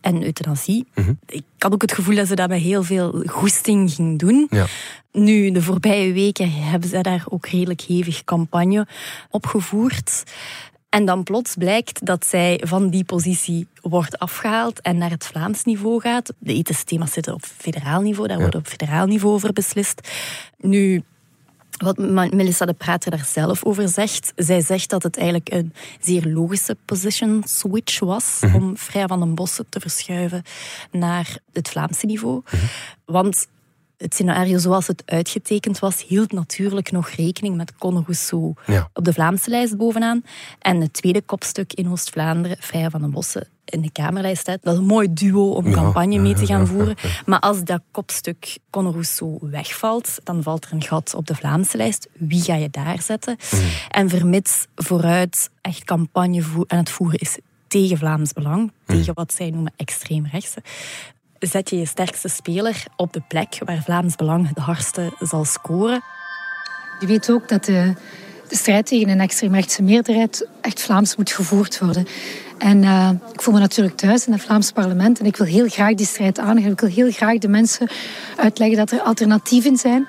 en 0.00 0.22
euthanasie. 0.22 0.86
Mm 0.94 1.04
-hmm. 1.04 1.18
Ik 1.26 1.44
had 1.58 1.72
ook 1.72 1.82
het 1.82 1.92
gevoel 1.92 2.14
dat 2.14 2.26
ze 2.26 2.34
dat 2.34 2.48
met 2.48 2.60
heel 2.60 2.82
veel 2.82 3.22
goesting 3.26 3.90
ging 3.90 4.18
doen. 4.18 4.46
Ja. 4.50 4.66
Nu, 5.12 5.50
de 5.50 5.62
voorbije 5.62 6.12
weken 6.12 6.52
hebben 6.52 6.88
ze 6.88 7.00
daar 7.00 7.24
ook 7.28 7.46
redelijk 7.46 7.80
hevig 7.80 8.24
campagne 8.24 8.86
opgevoerd. 9.30 10.22
En 10.88 11.04
dan 11.04 11.22
plots 11.22 11.54
blijkt 11.54 12.06
dat 12.06 12.26
zij 12.26 12.60
van 12.64 12.90
die 12.90 13.04
positie 13.04 13.66
wordt 13.80 14.18
afgehaald 14.18 14.80
en 14.80 14.98
naar 14.98 15.10
het 15.10 15.26
Vlaams 15.26 15.64
niveau 15.64 16.00
gaat. 16.00 16.32
De 16.38 16.54
ethische 16.54 16.84
thema's 16.84 17.12
zitten 17.12 17.34
op 17.34 17.44
federaal 17.44 18.00
niveau, 18.00 18.28
daar 18.28 18.38
wordt 18.38 18.54
op 18.54 18.66
federaal 18.66 19.06
niveau 19.06 19.34
over 19.34 19.52
beslist. 19.52 20.08
Nu, 20.58 21.02
wat 21.78 21.98
Melissa 22.32 22.64
de 22.64 22.72
Prater 22.72 23.10
daar 23.10 23.24
zelf 23.26 23.64
over 23.64 23.88
zegt, 23.88 24.32
zij 24.36 24.60
zegt 24.60 24.90
dat 24.90 25.02
het 25.02 25.16
eigenlijk 25.16 25.52
een 25.52 25.72
zeer 26.00 26.26
logische 26.26 26.76
position 26.84 27.42
switch 27.46 27.98
was 27.98 28.38
mhm. 28.40 28.54
om 28.54 28.76
Vrij 28.76 29.06
van 29.06 29.20
den 29.20 29.34
Bossen 29.34 29.66
te 29.68 29.80
verschuiven 29.80 30.42
naar 30.90 31.38
het 31.52 31.68
Vlaamse 31.68 32.06
niveau. 32.06 32.42
Mhm. 32.44 32.64
Want 33.04 33.46
het 33.98 34.14
scenario 34.14 34.58
zoals 34.58 34.86
het 34.86 35.02
uitgetekend 35.06 35.78
was, 35.78 36.04
hield 36.06 36.32
natuurlijk 36.32 36.90
nog 36.90 37.08
rekening 37.08 37.56
met 37.56 37.76
Conor 37.78 38.02
Rousseau 38.02 38.54
op 38.92 39.04
de 39.04 39.12
Vlaamse 39.12 39.50
lijst 39.50 39.76
bovenaan. 39.76 40.22
En 40.58 40.80
het 40.80 40.92
tweede 40.92 41.22
kopstuk 41.22 41.72
in 41.72 41.90
Oost-Vlaanderen, 41.90 42.56
Vrij 42.60 42.90
van 42.90 43.00
den 43.00 43.10
Bossen, 43.10 43.48
in 43.64 43.80
de 43.80 43.90
Kamerlijst. 43.90 44.46
Dat 44.46 44.58
is 44.62 44.78
een 44.78 44.84
mooi 44.84 45.12
duo 45.12 45.50
om 45.50 45.72
campagne 45.72 46.18
mee 46.18 46.34
te 46.34 46.46
gaan 46.46 46.66
voeren. 46.66 46.96
Maar 47.26 47.40
als 47.40 47.64
dat 47.64 47.80
kopstuk 47.90 48.58
Conor 48.70 48.92
Rousseau 48.92 49.38
wegvalt, 49.40 50.18
dan 50.24 50.42
valt 50.42 50.64
er 50.64 50.72
een 50.72 50.82
gat 50.82 51.14
op 51.14 51.26
de 51.26 51.34
Vlaamse 51.34 51.76
lijst. 51.76 52.08
Wie 52.12 52.42
ga 52.42 52.54
je 52.54 52.70
daar 52.70 53.02
zetten? 53.02 53.36
Mm. 53.52 53.60
En 53.88 54.08
vermits 54.08 54.66
vooruit 54.74 55.50
echt 55.60 55.84
campagne 55.84 56.42
aan 56.66 56.78
het 56.78 56.90
voeren 56.90 57.18
is 57.18 57.38
tegen 57.68 57.98
Vlaams 57.98 58.32
Belang, 58.32 58.62
mm. 58.62 58.70
tegen 58.86 59.14
wat 59.14 59.32
zij 59.32 59.50
noemen 59.50 59.72
extreemrechtse, 59.76 60.62
zet 61.38 61.70
je 61.70 61.78
je 61.78 61.86
sterkste 61.86 62.28
speler 62.28 62.84
op 62.96 63.12
de 63.12 63.22
plek 63.28 63.58
waar 63.64 63.82
Vlaams 63.82 64.16
Belang 64.16 64.48
het 64.48 64.58
hardste 64.58 65.12
zal 65.20 65.44
scoren. 65.44 66.00
Je 67.00 67.06
weet 67.06 67.30
ook 67.30 67.48
dat 67.48 67.64
de, 67.64 67.94
de 68.48 68.56
strijd 68.56 68.86
tegen 68.86 69.08
een 69.08 69.20
extreemrechtse 69.20 69.82
meerderheid 69.82 70.46
echt 70.60 70.82
Vlaams 70.82 71.16
moet 71.16 71.30
gevoerd 71.30 71.78
worden. 71.78 72.06
En 72.58 72.82
uh, 72.82 73.10
ik 73.32 73.42
voel 73.42 73.54
me 73.54 73.60
natuurlijk 73.60 73.96
thuis 73.96 74.26
in 74.26 74.32
het 74.32 74.42
Vlaams 74.42 74.72
parlement 74.72 75.20
en 75.20 75.26
ik 75.26 75.36
wil 75.36 75.46
heel 75.46 75.68
graag 75.68 75.94
die 75.94 76.06
strijd 76.06 76.38
aangaan. 76.38 76.72
Ik 76.72 76.80
wil 76.80 76.90
heel 76.90 77.10
graag 77.10 77.38
de 77.38 77.48
mensen 77.48 77.88
uitleggen 78.36 78.76
dat 78.76 78.90
er 78.90 79.00
alternatieven 79.00 79.76
zijn. 79.76 80.06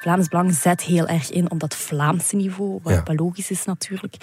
Vlaams 0.00 0.28
Belang 0.28 0.54
zet 0.54 0.82
heel 0.82 1.06
erg 1.06 1.30
in 1.30 1.50
op 1.50 1.60
dat 1.60 1.74
Vlaamse 1.74 2.36
niveau, 2.36 2.80
wat 2.82 3.02
ja. 3.06 3.14
logisch 3.14 3.50
is 3.50 3.64
natuurlijk. 3.64 4.16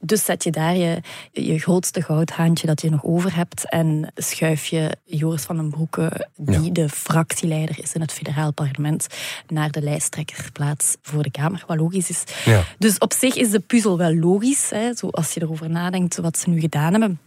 Dus 0.00 0.24
zet 0.24 0.44
je 0.44 0.50
daar 0.50 0.76
je, 0.76 1.00
je 1.32 1.58
grootste 1.58 2.02
goudhaantje 2.02 2.66
dat 2.66 2.80
je 2.80 2.90
nog 2.90 3.04
over 3.04 3.34
hebt 3.34 3.68
en 3.68 4.12
schuif 4.14 4.66
je 4.66 4.96
Joris 5.04 5.42
van 5.42 5.56
den 5.56 5.70
Broeke, 5.70 6.28
die 6.36 6.72
de 6.72 6.88
fractieleider 6.88 7.78
is 7.82 7.92
in 7.92 8.00
het 8.00 8.12
federaal 8.12 8.52
parlement, 8.52 9.06
naar 9.48 9.70
de 9.70 9.82
lijsttrekkerplaats 9.82 10.96
voor 11.02 11.22
de 11.22 11.30
Kamer, 11.30 11.64
wat 11.66 11.76
logisch 11.76 12.10
is. 12.10 12.24
Ja. 12.44 12.64
Dus 12.78 12.98
op 12.98 13.12
zich 13.12 13.34
is 13.34 13.50
de 13.50 13.60
puzzel 13.60 13.98
wel 13.98 14.14
logisch, 14.14 14.70
hè, 14.70 14.94
zo 14.94 15.08
als 15.08 15.34
je 15.34 15.42
erover 15.42 15.70
nadenkt 15.70 16.16
wat 16.16 16.38
ze 16.38 16.48
nu 16.48 16.60
gedaan 16.60 16.92
hebben. 16.92 17.20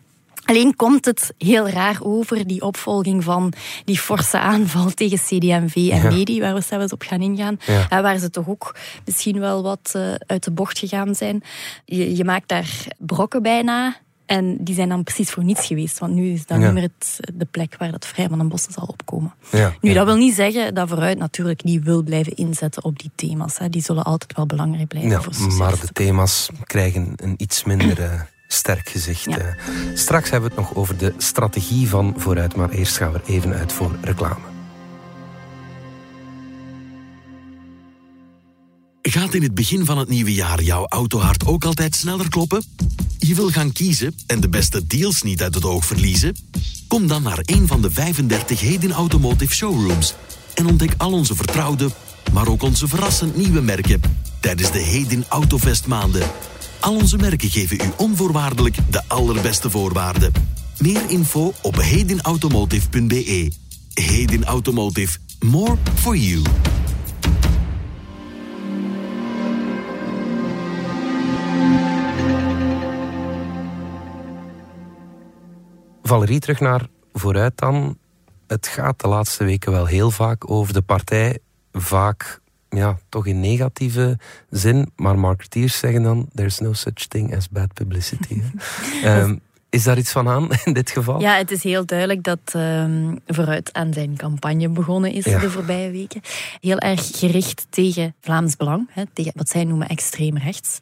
Alleen 0.46 0.76
komt 0.76 1.06
het 1.06 1.34
heel 1.38 1.70
raar 1.70 1.98
over, 2.02 2.48
die 2.48 2.62
opvolging 2.62 3.24
van 3.24 3.54
die 3.86 4.00
forse 4.00 4.40
aanval 4.40 4.90
tegen 4.90 5.18
CD&V 5.18 5.76
en 5.76 6.02
ja. 6.02 6.10
Medi, 6.10 6.40
waar 6.40 6.54
we 6.54 6.62
zelfs 6.62 6.92
op 6.92 7.02
gaan 7.02 7.22
ingaan. 7.22 7.60
Ja. 7.90 8.02
Waar 8.02 8.18
ze 8.18 8.30
toch 8.30 8.48
ook 8.48 8.76
misschien 9.06 9.40
wel 9.40 9.64
wat 9.64 9.94
uh, 9.96 10.14
uit 10.28 10.44
de 10.44 10.52
bocht 10.52 10.80
gegaan 10.80 11.16
zijn. 11.16 11.44
Je, 11.86 12.16
je 12.16 12.24
maakt 12.24 12.48
daar 12.48 12.88
brokken 12.98 13.42
bijna. 13.42 14.04
En 14.26 14.58
die 14.60 14.76
zijn 14.76 14.90
dan 14.90 15.04
precies 15.04 15.30
voor 15.30 15.44
niets 15.44 15.66
geweest. 15.66 16.00
Want 16.00 16.14
nu 16.14 16.30
is 16.30 16.46
dat 16.46 16.60
ja. 16.60 16.64
niet 16.66 16.74
meer 16.74 16.84
het, 16.84 17.20
de 17.34 17.46
plek 17.46 17.76
waar 17.78 17.92
dat 17.92 18.06
vrij 18.06 18.28
van 18.28 18.40
een 18.40 18.48
bossen 18.48 18.74
zal 18.74 18.86
opkomen. 18.86 19.34
Ja, 19.52 19.74
nu, 19.82 19.94
dat 19.94 20.06
wil 20.06 20.16
niet 20.16 20.36
zeggen 20.36 20.74
dat 20.74 20.90
vooruit 20.90 21.18
natuurlijk 21.18 21.64
niet 21.64 21.84
wil 21.84 22.04
blijven 22.04 22.36
inzetten 22.36 22.84
op 22.84 23.00
die 23.00 23.12
thema's. 23.16 23.58
Hè. 23.58 23.70
Die 23.70 23.82
zullen 23.82 24.04
altijd 24.04 24.36
wel 24.36 24.46
belangrijk 24.46 24.88
blijven. 24.88 25.34
Voor 25.34 25.54
maar 25.54 25.80
de 25.80 25.88
thema's 25.94 26.50
krijgen 26.64 27.14
een 27.16 27.34
iets 27.38 27.64
minder 27.64 28.02
eh, 28.02 28.22
sterk 28.56 28.90
gezicht. 28.90 29.24
Ja. 29.24 29.56
Straks 29.94 30.30
hebben 30.30 30.50
we 30.50 30.56
het 30.56 30.66
nog 30.66 30.76
over 30.76 30.98
de 30.98 31.14
strategie 31.18 31.90
van 31.90 32.14
vooruit, 32.18 32.56
maar 32.56 32.70
eerst 32.70 32.98
gaan 32.98 33.12
we 33.12 33.18
er 33.18 33.34
even 33.34 33.54
uit 33.54 33.74
voor 33.74 33.92
reclame. 34.02 34.54
Gaat 39.02 39.34
in 39.34 39.44
het 39.44 39.54
begin 39.56 39.86
van 39.86 39.98
het 39.98 40.10
nieuwe 40.10 40.34
jaar 40.34 40.62
jouw 40.62 40.86
autohart 40.88 41.46
ook 41.46 41.66
altijd 41.66 41.96
sneller 41.96 42.30
kloppen? 42.30 42.64
Je 43.18 43.36
wil 43.36 43.50
gaan 43.50 43.72
kiezen 43.72 44.16
en 44.28 44.40
de 44.40 44.50
beste 44.50 44.88
deals 44.88 45.22
niet 45.22 45.42
uit 45.42 45.56
het 45.56 45.66
oog 45.66 45.86
verliezen? 45.86 46.36
Kom 46.88 47.08
dan 47.08 47.24
naar 47.24 47.40
een 47.42 47.68
van 47.68 47.82
de 47.82 47.92
35 47.92 48.60
Heden 48.60 48.92
Automotive 48.92 49.54
Showrooms 49.54 50.16
en 50.54 50.68
ontdek 50.68 50.94
al 50.98 51.12
onze 51.12 51.36
vertrouwde, 51.36 51.90
maar 52.34 52.48
ook 52.48 52.62
onze 52.62 52.88
verrassend 52.88 53.36
nieuwe 53.36 53.62
merken 53.62 54.02
tijdens 54.40 54.72
de 54.72 54.80
Heden 54.80 55.26
Autovest 55.28 55.88
maanden. 55.88 56.28
Al 56.86 56.96
onze 56.96 57.18
merken 57.18 57.50
geven 57.50 57.78
u 57.86 57.90
onvoorwaardelijk 57.98 58.78
de 58.92 59.02
allerbeste 59.08 59.70
voorwaarden. 59.70 60.32
Meer 60.80 61.10
info 61.10 61.54
op 61.62 61.76
hedenautomotive.be. 61.76 63.52
Heden 63.94 64.44
Automotive. 64.44 65.18
More 65.40 65.78
for 65.94 66.16
you. 66.16 66.42
Valerie, 76.04 76.40
terug 76.40 76.60
naar 76.60 76.88
vooruit 77.14 77.58
dan. 77.58 77.98
Het 78.48 78.68
gaat 78.68 79.02
de 79.02 79.08
laatste 79.08 79.44
weken 79.44 79.72
wel 79.72 79.86
heel 79.86 80.12
vaak 80.12 80.50
over 80.50 80.74
de 80.74 80.82
partij. 80.82 81.40
Vaak 81.72 82.42
ja, 82.76 82.98
toch 83.10 83.26
in 83.26 83.40
negatieve 83.40 84.18
zin. 84.50 84.92
Maar 84.96 85.20
marketeers 85.20 85.78
zeggen 85.78 86.04
dan: 86.04 86.28
there's 86.34 86.60
no 86.60 86.74
such 86.74 87.08
thing 87.08 87.36
as 87.36 87.50
bad 87.50 87.74
publicity. 87.74 88.42
um, 89.06 89.42
is 89.76 89.84
daar 89.84 89.98
iets 89.98 90.12
van 90.12 90.28
aan 90.28 90.50
in 90.66 90.74
dit 90.74 90.90
geval? 90.90 91.22
Ja, 91.22 91.38
het 91.38 91.52
is 91.52 91.64
heel 91.64 91.86
duidelijk 91.86 92.24
dat 92.24 92.54
um, 92.56 93.20
vooruit 93.28 93.74
aan 93.74 93.94
zijn 93.94 94.18
campagne 94.18 94.70
begonnen 94.70 95.12
is 95.12 95.24
de 95.24 95.50
voorbije 95.50 95.92
weken. 95.92 96.22
Heel 96.62 96.78
erg 96.78 97.10
gericht 97.14 97.68
tegen 97.70 98.16
Vlaams 98.22 98.56
Belang, 98.56 98.90
hè, 98.92 99.04
tegen 99.14 99.32
wat 99.36 99.50
zij 99.50 99.64
noemen 99.64 99.88
extreem 99.88 100.38
rechts. 100.38 100.80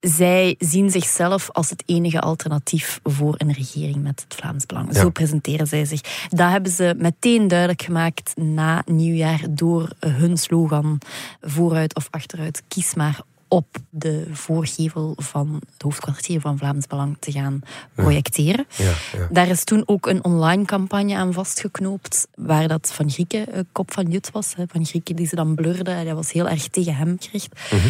Zij 0.00 0.54
zien 0.58 0.90
zichzelf 0.90 1.50
als 1.50 1.70
het 1.70 1.82
enige 1.86 2.20
alternatief 2.20 3.00
voor 3.02 3.34
een 3.36 3.52
regering 3.52 4.02
met 4.02 4.24
het 4.28 4.34
Vlaams 4.34 4.66
Belang. 4.66 4.96
Zo 4.96 5.10
presenteren 5.10 5.66
zij 5.66 5.84
zich. 5.84 6.00
Dat 6.28 6.50
hebben 6.50 6.72
ze 6.72 6.94
meteen 6.98 7.48
duidelijk 7.48 7.82
gemaakt 7.82 8.36
na 8.36 8.82
nieuwjaar 8.86 9.40
door 9.50 9.88
hun 9.98 10.36
slogan 10.36 10.98
vooruit 11.40 11.94
of 11.94 12.08
achteruit. 12.10 12.62
Kies 12.68 12.94
maar 12.94 13.20
op 13.48 13.76
de 13.90 14.26
voorgevel 14.32 15.14
van 15.16 15.62
het 15.72 15.82
hoofdkwartier 15.82 16.40
van 16.40 16.58
Vlaams 16.58 16.86
Belang 16.86 17.16
te 17.18 17.32
gaan 17.32 17.60
projecteren. 17.94 18.66
Ja, 18.76 18.92
ja. 19.12 19.28
Daar 19.30 19.48
is 19.48 19.64
toen 19.64 19.82
ook 19.86 20.06
een 20.06 20.24
online 20.24 20.64
campagne 20.64 21.16
aan 21.16 21.32
vastgeknoopt, 21.32 22.28
waar 22.34 22.68
dat 22.68 22.92
Van 22.92 23.10
Grieken 23.10 23.68
kop 23.72 23.92
van 23.92 24.10
Jut 24.10 24.30
was. 24.30 24.54
Van 24.66 24.86
Grieken 24.86 25.16
die 25.16 25.26
ze 25.26 25.36
dan 25.36 25.54
blurde, 25.54 26.04
dat 26.04 26.14
was 26.14 26.32
heel 26.32 26.48
erg 26.48 26.68
tegen 26.68 26.96
hem 26.96 27.16
gericht. 27.20 27.60
Mhm. 27.70 27.88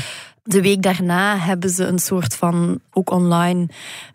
De 0.49 0.63
week 0.63 0.83
daarna 0.83 1.39
hebben 1.39 1.71
ze 1.71 1.85
een 1.85 1.99
soort 1.99 2.35
van, 2.35 2.81
ook 2.93 3.11
online, 3.11 3.69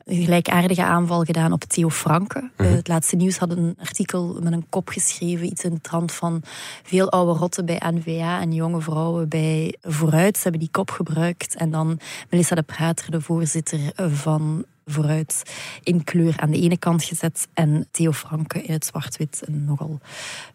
gelijkaardige 0.05 0.83
aanval 0.83 1.23
gedaan 1.23 1.51
op 1.51 1.63
Theo 1.63 1.89
Franke. 1.89 2.49
Mhm. 2.57 2.71
het 2.71 2.87
laatste 2.87 3.15
nieuws 3.15 3.37
had 3.37 3.51
een 3.51 3.77
artikel 3.79 4.39
met 4.43 4.53
een 4.53 4.65
kop 4.69 4.89
geschreven, 4.89 5.45
iets 5.45 5.63
in 5.63 5.73
de 5.73 5.81
trant 5.81 6.11
van 6.11 6.41
veel 6.83 7.11
oude 7.11 7.39
rotten 7.39 7.65
bij 7.65 7.81
NVA 7.93 8.41
en 8.41 8.53
jonge 8.53 8.81
vrouwen 8.81 9.29
bij 9.29 9.75
Vooruit. 9.81 10.35
Ze 10.35 10.43
hebben 10.43 10.61
die 10.61 10.71
kop 10.71 10.91
gebruikt 10.91 11.55
en 11.55 11.71
dan 11.71 11.99
Melissa 12.29 12.55
de 12.55 12.61
Prater, 12.61 13.11
de 13.11 13.21
voorzitter 13.21 13.79
van 13.95 14.65
vooruit 14.85 15.43
in 15.83 16.03
kleur 16.03 16.33
aan 16.37 16.51
de 16.51 16.61
ene 16.61 16.77
kant 16.77 17.03
gezet 17.03 17.47
en 17.53 17.87
Theo 17.91 18.11
Franke 18.11 18.61
in 18.61 18.73
het 18.73 18.85
zwart-wit. 18.85 19.41
Een 19.45 19.65
nogal 19.65 19.99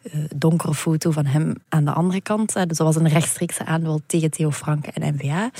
uh, 0.02 0.24
donkere 0.36 0.74
foto 0.74 1.10
van 1.10 1.26
hem 1.26 1.54
aan 1.68 1.84
de 1.84 1.92
andere 1.92 2.20
kant. 2.20 2.52
Dus 2.52 2.76
dat 2.76 2.78
was 2.78 2.96
een 2.96 3.08
rechtstreekse 3.08 3.64
aanval 3.64 4.00
tegen 4.06 4.30
Theo 4.30 4.50
Franke 4.50 4.90
en 4.90 5.14
NVA. 5.14 5.50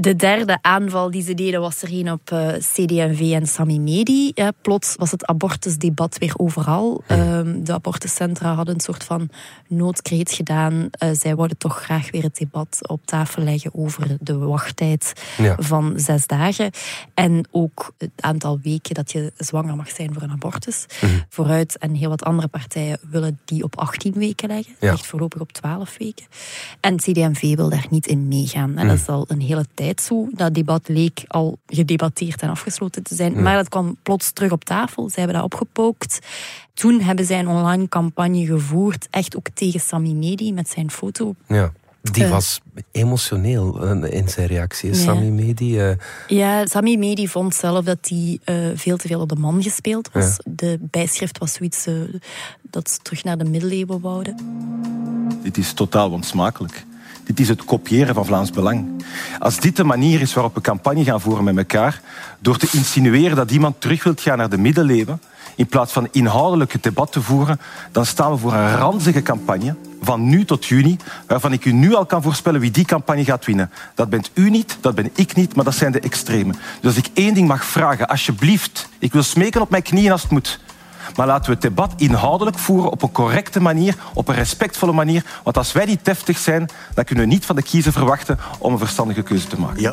De 0.00 0.16
derde 0.16 0.58
aanval 0.60 1.10
die 1.10 1.22
ze 1.22 1.34
deden 1.34 1.60
was 1.60 1.82
er 1.82 1.92
een 1.92 2.12
op 2.12 2.30
uh, 2.32 2.54
eh, 2.54 2.62
CD&V 2.62 3.32
en 3.32 3.46
Sami 3.46 3.80
Medi. 3.80 4.30
Ja, 4.34 4.50
plots 4.62 4.94
was 4.96 5.10
het 5.10 5.26
abortusdebat 5.26 6.18
weer 6.18 6.32
overal. 6.36 7.02
Um, 7.10 7.64
de 7.64 7.72
abortuscentra 7.72 8.54
hadden 8.54 8.74
een 8.74 8.80
soort 8.80 9.04
van 9.04 9.28
noodkreet 9.68 10.32
gedaan. 10.32 10.72
Uh, 10.74 11.10
zij 11.12 11.34
wouden 11.34 11.58
toch 11.58 11.82
graag 11.82 12.10
weer 12.10 12.22
het 12.22 12.36
debat 12.36 12.88
op 12.88 13.06
tafel 13.06 13.42
leggen 13.42 13.74
over 13.74 14.16
de 14.20 14.36
wachttijd 14.36 15.12
van 15.56 15.92
zes 15.96 16.26
dagen. 16.26 16.70
En 17.14 17.48
ook 17.50 17.92
het 17.98 18.10
aantal 18.20 18.58
weken 18.62 18.94
dat 18.94 19.12
je 19.12 19.32
zwanger 19.36 19.76
mag 19.76 19.90
zijn 19.90 20.12
voor 20.12 20.22
een 20.22 20.30
abortus. 20.30 20.86
Mhm. 21.00 21.12
Vooruit 21.28 21.78
en 21.78 21.94
heel 21.94 22.08
wat 22.08 22.24
andere 22.24 22.48
partijen 22.48 22.98
willen 23.10 23.38
die 23.44 23.62
op 23.62 23.78
18 23.78 24.12
weken 24.12 24.48
leggen. 24.48 24.74
Ja. 24.80 24.90
Ligt 24.90 25.06
voorlopig 25.06 25.40
op 25.40 25.52
12 25.52 25.98
weken. 25.98 26.26
En 26.80 26.96
CD&V 26.96 27.56
wil 27.56 27.68
daar 27.68 27.86
niet 27.90 28.06
in 28.06 28.28
meegaan. 28.28 28.76
En 28.76 28.86
mhm. 28.86 28.86
dat 28.86 28.96
is 28.96 29.06
al 29.06 29.24
een 29.28 29.40
hele 29.40 29.64
tijd 29.74 29.86
zo. 29.96 30.28
Dat 30.32 30.54
debat 30.54 30.88
leek 30.88 31.24
al 31.26 31.58
gedebatteerd 31.66 32.42
en 32.42 32.48
afgesloten 32.48 33.02
te 33.02 33.14
zijn. 33.14 33.42
Maar 33.42 33.56
dat 33.56 33.68
kwam 33.68 33.96
plots 34.02 34.32
terug 34.32 34.52
op 34.52 34.64
tafel. 34.64 35.08
Ze 35.08 35.18
hebben 35.18 35.36
dat 35.36 35.44
opgepookt. 35.44 36.18
Toen 36.74 37.00
hebben 37.00 37.24
zij 37.24 37.38
een 37.38 37.48
online 37.48 37.88
campagne 37.88 38.46
gevoerd, 38.46 39.08
echt 39.10 39.36
ook 39.36 39.48
tegen 39.54 39.80
Sami 39.80 40.14
Medi 40.14 40.52
met 40.52 40.68
zijn 40.68 40.90
foto. 40.90 41.34
Ja. 41.46 41.72
Die 42.02 42.24
eh. 42.24 42.30
was 42.30 42.60
emotioneel 42.90 43.82
eh, 43.82 44.12
in 44.12 44.28
zijn 44.28 44.46
reactie, 44.46 44.94
Sami 44.94 45.30
Medi. 45.30 45.88
Uh... 45.88 45.94
Ja, 46.26 46.66
Sami 46.66 46.98
Medi 46.98 47.28
vond 47.28 47.54
zelf 47.54 47.84
dat 47.84 47.98
hij 48.08 48.38
veel 48.74 48.96
te 48.96 49.08
veel 49.08 49.20
op 49.20 49.28
de 49.28 49.36
man 49.36 49.62
gespeeld 49.62 50.10
was. 50.12 50.38
De 50.44 50.78
bijschrift 50.80 51.38
was 51.38 51.52
zoiets 51.52 51.86
dat 52.62 52.90
ze 52.90 52.98
terug 53.02 53.24
naar 53.24 53.38
de 53.38 53.44
middeleeuwen 53.44 54.00
wouden. 54.00 54.36
Dit 55.42 55.56
is 55.58 55.72
totaal 55.72 56.10
onsmakelijk. 56.10 56.86
Dit 57.28 57.40
is 57.40 57.48
het 57.48 57.64
kopiëren 57.64 58.14
van 58.14 58.26
Vlaams 58.26 58.50
Belang. 58.50 59.04
Als 59.38 59.60
dit 59.60 59.76
de 59.76 59.84
manier 59.84 60.20
is 60.20 60.34
waarop 60.34 60.54
we 60.54 60.60
campagne 60.60 61.04
gaan 61.04 61.20
voeren 61.20 61.44
met 61.44 61.56
elkaar, 61.56 62.00
door 62.38 62.56
te 62.56 62.68
insinueren 62.72 63.36
dat 63.36 63.50
iemand 63.50 63.80
terug 63.80 64.04
wilt 64.04 64.20
gaan 64.20 64.38
naar 64.38 64.48
de 64.48 64.58
middeleeuwen, 64.58 65.20
in 65.56 65.66
plaats 65.66 65.92
van 65.92 66.08
inhoudelijk 66.10 66.72
het 66.72 66.82
debat 66.82 67.12
te 67.12 67.22
voeren, 67.22 67.60
dan 67.92 68.06
staan 68.06 68.32
we 68.32 68.38
voor 68.38 68.52
een 68.52 68.76
ranzige 68.76 69.22
campagne 69.22 69.74
van 70.00 70.28
nu 70.28 70.44
tot 70.44 70.66
juni, 70.66 70.96
waarvan 71.26 71.52
ik 71.52 71.64
u 71.64 71.72
nu 71.72 71.94
al 71.94 72.06
kan 72.06 72.22
voorspellen 72.22 72.60
wie 72.60 72.70
die 72.70 72.84
campagne 72.84 73.24
gaat 73.24 73.44
winnen. 73.44 73.70
Dat 73.94 74.10
bent 74.10 74.30
u 74.34 74.50
niet, 74.50 74.76
dat 74.80 74.94
ben 74.94 75.10
ik 75.14 75.34
niet, 75.34 75.54
maar 75.54 75.64
dat 75.64 75.74
zijn 75.74 75.92
de 75.92 76.00
extremen. 76.00 76.56
Dus 76.80 76.96
als 76.96 77.04
ik 77.06 77.10
één 77.14 77.34
ding 77.34 77.48
mag 77.48 77.64
vragen, 77.64 78.08
alsjeblieft, 78.08 78.88
ik 78.98 79.12
wil 79.12 79.22
smeken 79.22 79.60
op 79.60 79.70
mijn 79.70 79.82
knieën 79.82 80.12
als 80.12 80.22
het 80.22 80.30
moet. 80.30 80.60
Maar 81.16 81.26
laten 81.26 81.44
we 81.44 81.52
het 81.52 81.62
debat 81.62 81.92
inhoudelijk 81.96 82.58
voeren 82.58 82.90
op 82.90 83.02
een 83.02 83.12
correcte 83.12 83.60
manier, 83.60 83.94
op 84.14 84.28
een 84.28 84.34
respectvolle 84.34 84.92
manier. 84.92 85.24
Want 85.42 85.56
als 85.56 85.72
wij 85.72 85.84
niet 85.84 86.04
deftig 86.04 86.38
zijn, 86.38 86.68
dan 86.94 87.04
kunnen 87.04 87.24
we 87.24 87.30
niet 87.30 87.46
van 87.46 87.56
de 87.56 87.62
kiezer 87.62 87.92
verwachten 87.92 88.38
om 88.58 88.72
een 88.72 88.78
verstandige 88.78 89.22
keuze 89.22 89.46
te 89.46 89.60
maken. 89.60 89.80
Ja, 89.80 89.92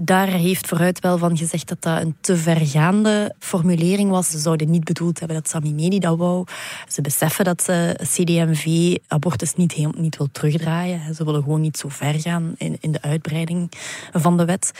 daar 0.00 0.28
heeft 0.28 0.66
vooruit 0.66 1.00
wel 1.00 1.18
van 1.18 1.36
gezegd 1.36 1.68
dat 1.68 1.82
dat 1.82 2.00
een 2.00 2.16
te 2.20 2.36
vergaande 2.36 3.34
formulering 3.38 4.10
was. 4.10 4.30
Ze 4.30 4.38
zouden 4.38 4.70
niet 4.70 4.84
bedoeld 4.84 5.18
hebben 5.18 5.36
dat 5.36 5.48
Sami 5.48 5.74
Medi 5.74 5.98
dat 5.98 6.16
wou. 6.16 6.44
Ze 6.88 7.00
beseffen 7.00 7.44
dat 7.44 7.66
uh, 7.70 7.90
CD&V 7.90 8.96
abortus 9.06 9.54
niet, 9.54 9.72
heel, 9.72 9.94
niet 9.96 10.16
wil 10.16 10.28
terugdraaien. 10.32 11.14
Ze 11.14 11.24
willen 11.24 11.42
gewoon 11.42 11.60
niet 11.60 11.76
zo 11.76 11.88
ver 11.88 12.20
gaan 12.20 12.54
in, 12.56 12.76
in 12.80 12.92
de 12.92 13.02
uitbreiding 13.02 13.72
van 14.12 14.36
de 14.36 14.44
wet. 14.44 14.72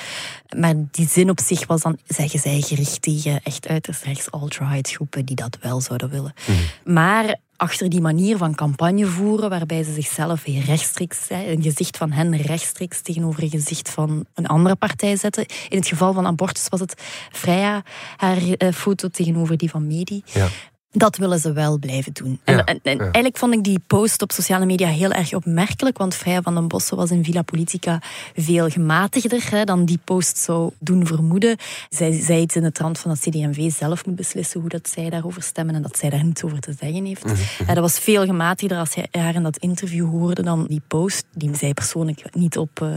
Maar 0.56 0.74
die 0.90 1.08
zin 1.08 1.30
op 1.30 1.40
zich 1.40 1.66
was 1.66 1.80
dan, 1.80 1.98
zeggen 2.06 2.40
zij, 2.40 2.60
gericht 2.60 3.02
tegen 3.02 3.42
echt 3.42 3.68
uiterst 3.68 4.02
rechts 4.02 4.30
alt-right 4.30 4.90
groepen 4.90 5.24
die 5.24 5.36
dat 5.36 5.58
wel 5.60 5.80
zouden 5.80 6.10
willen. 6.10 6.34
Mhm. 6.46 6.94
Maar 6.94 7.36
achter 7.58 7.88
die 7.88 8.00
manier 8.00 8.36
van 8.36 8.54
campagne 8.54 9.06
voeren, 9.06 9.50
waarbij 9.50 9.82
ze 9.82 9.92
zichzelf 9.92 10.44
rechtstreeks, 10.44 11.18
een 11.28 11.62
gezicht 11.62 11.96
van 11.96 12.12
hen 12.12 12.36
rechtstreeks 12.36 13.00
tegenover 13.00 13.42
een 13.42 13.50
gezicht 13.50 13.90
van 13.90 14.26
een 14.34 14.46
andere 14.46 14.76
partij 14.76 15.16
zetten. 15.16 15.46
In 15.68 15.78
het 15.78 15.88
geval 15.88 16.12
van 16.12 16.26
abortus 16.26 16.68
was 16.68 16.80
het 16.80 16.94
Freya 17.32 17.82
haar 18.16 18.42
eh, 18.42 18.72
foto 18.72 19.08
tegenover 19.08 19.56
die 19.56 19.70
van 19.70 19.86
Medi. 19.86 20.22
Ja. 20.24 20.48
Dat 20.90 21.16
willen 21.16 21.38
ze 21.38 21.52
wel 21.52 21.78
blijven 21.78 22.12
doen. 22.12 22.40
En, 22.44 22.64
en, 22.64 22.80
eigenlijk 22.82 23.36
vond 23.36 23.54
ik 23.54 23.64
die 23.64 23.80
post 23.86 24.22
op 24.22 24.32
sociale 24.32 24.66
media 24.66 24.88
heel 24.88 25.10
erg 25.10 25.34
opmerkelijk, 25.34 25.98
want 25.98 26.14
Freya 26.14 26.42
van 26.42 26.54
den 26.54 26.68
Bossen 26.68 26.96
was 26.96 27.10
in 27.10 27.24
Villa 27.24 27.42
Politica 27.42 28.02
veel 28.36 28.68
gematigder 28.68 29.50
hè, 29.50 29.64
dan 29.64 29.84
die 29.84 29.98
post 30.04 30.38
zou 30.38 30.70
doen 30.78 31.06
vermoeden. 31.06 31.56
Zij 31.88 32.20
zei 32.22 32.40
iets 32.40 32.56
in 32.56 32.62
de 32.62 32.72
trant 32.72 32.98
van 32.98 33.10
dat 33.10 33.20
CD&V 33.20 33.72
zelf 33.72 34.06
moet 34.06 34.16
beslissen 34.16 34.60
hoe 34.60 34.68
dat 34.68 34.88
zij 34.88 35.10
daarover 35.10 35.42
stemmen 35.42 35.74
en 35.74 35.82
dat 35.82 35.98
zij 35.98 36.10
daar 36.10 36.24
niets 36.24 36.42
over 36.42 36.60
te 36.60 36.74
zeggen 36.78 37.04
heeft. 37.04 37.24
Mm 37.24 37.36
dat 37.78 37.78
was 37.78 37.98
veel 37.98 38.24
gematigder 38.24 38.78
als 38.78 38.94
je 38.94 39.08
haar 39.10 39.34
in 39.34 39.42
dat 39.42 39.56
interview 39.56 40.08
hoorde 40.10 40.42
dan 40.42 40.66
die 40.68 40.82
post, 40.88 41.24
die 41.34 41.56
zij 41.56 41.74
persoonlijk 41.74 42.34
niet 42.34 42.58
op 42.58 42.80
uh, 42.82 42.96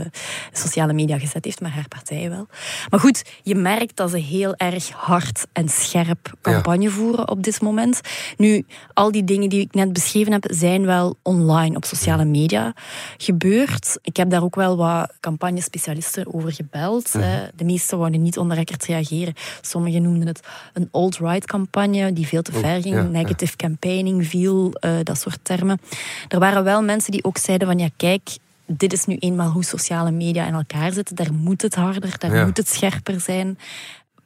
sociale 0.51 0.93
media 0.93 1.19
gezet 1.19 1.45
heeft, 1.45 1.61
maar 1.61 1.71
haar 1.71 1.87
partij 1.87 2.29
wel. 2.29 2.47
Maar 2.89 2.99
goed, 2.99 3.23
je 3.43 3.55
merkt 3.55 3.97
dat 3.97 4.09
ze 4.09 4.17
heel 4.17 4.55
erg 4.55 4.89
hard 4.89 5.47
en 5.53 5.69
scherp 5.69 6.33
campagne 6.41 6.89
voeren 6.89 7.29
op 7.29 7.43
dit 7.43 7.61
moment. 7.61 7.80
Nu, 8.37 8.65
al 8.93 9.11
die 9.11 9.23
dingen 9.23 9.49
die 9.49 9.61
ik 9.61 9.73
net 9.73 9.93
beschreven 9.93 10.31
heb, 10.31 10.45
zijn 10.49 10.85
wel 10.85 11.15
online 11.21 11.75
op 11.75 11.85
sociale 11.85 12.25
media 12.25 12.73
gebeurd. 13.17 13.97
Ik 14.01 14.17
heb 14.17 14.29
daar 14.29 14.43
ook 14.43 14.55
wel 14.55 14.77
wat 14.77 15.13
campagnespecialisten 15.19 16.33
over 16.33 16.53
gebeld. 16.53 17.13
Mhm. 17.13 17.47
De 17.55 17.63
meesten 17.63 17.97
wouden 17.97 18.21
niet 18.21 18.37
onder 18.37 18.57
record 18.57 18.85
reageren. 18.85 19.33
Sommigen 19.61 20.01
noemden 20.01 20.27
het 20.27 20.39
een 20.73 20.87
alt-right 20.91 21.45
campagne 21.45 22.13
die 22.13 22.27
veel 22.27 22.41
te 22.41 22.51
ver 22.51 22.81
ging. 22.81 23.09
Negative 23.11 23.55
campaigning 23.55 24.27
viel, 24.27 24.73
uh, 24.81 24.91
dat 25.03 25.19
soort 25.19 25.39
termen. 25.41 25.81
Er 26.27 26.39
waren 26.39 26.63
wel 26.63 26.83
mensen 26.83 27.11
die 27.11 27.23
ook 27.23 27.37
zeiden 27.37 27.67
van 27.67 27.79
ja, 27.79 27.89
kijk, 27.97 28.37
dit 28.65 28.93
is 28.93 29.05
nu 29.05 29.15
eenmaal 29.15 29.49
hoe 29.49 29.63
sociale 29.63 30.11
media 30.11 30.47
in 30.47 30.53
elkaar 30.53 30.91
zitten. 30.91 31.15
Daar 31.15 31.33
moet 31.33 31.61
het 31.61 31.75
harder, 31.75 32.17
daar 32.17 32.45
moet 32.45 32.57
het 32.57 32.69
scherper 32.69 33.19
zijn. 33.19 33.57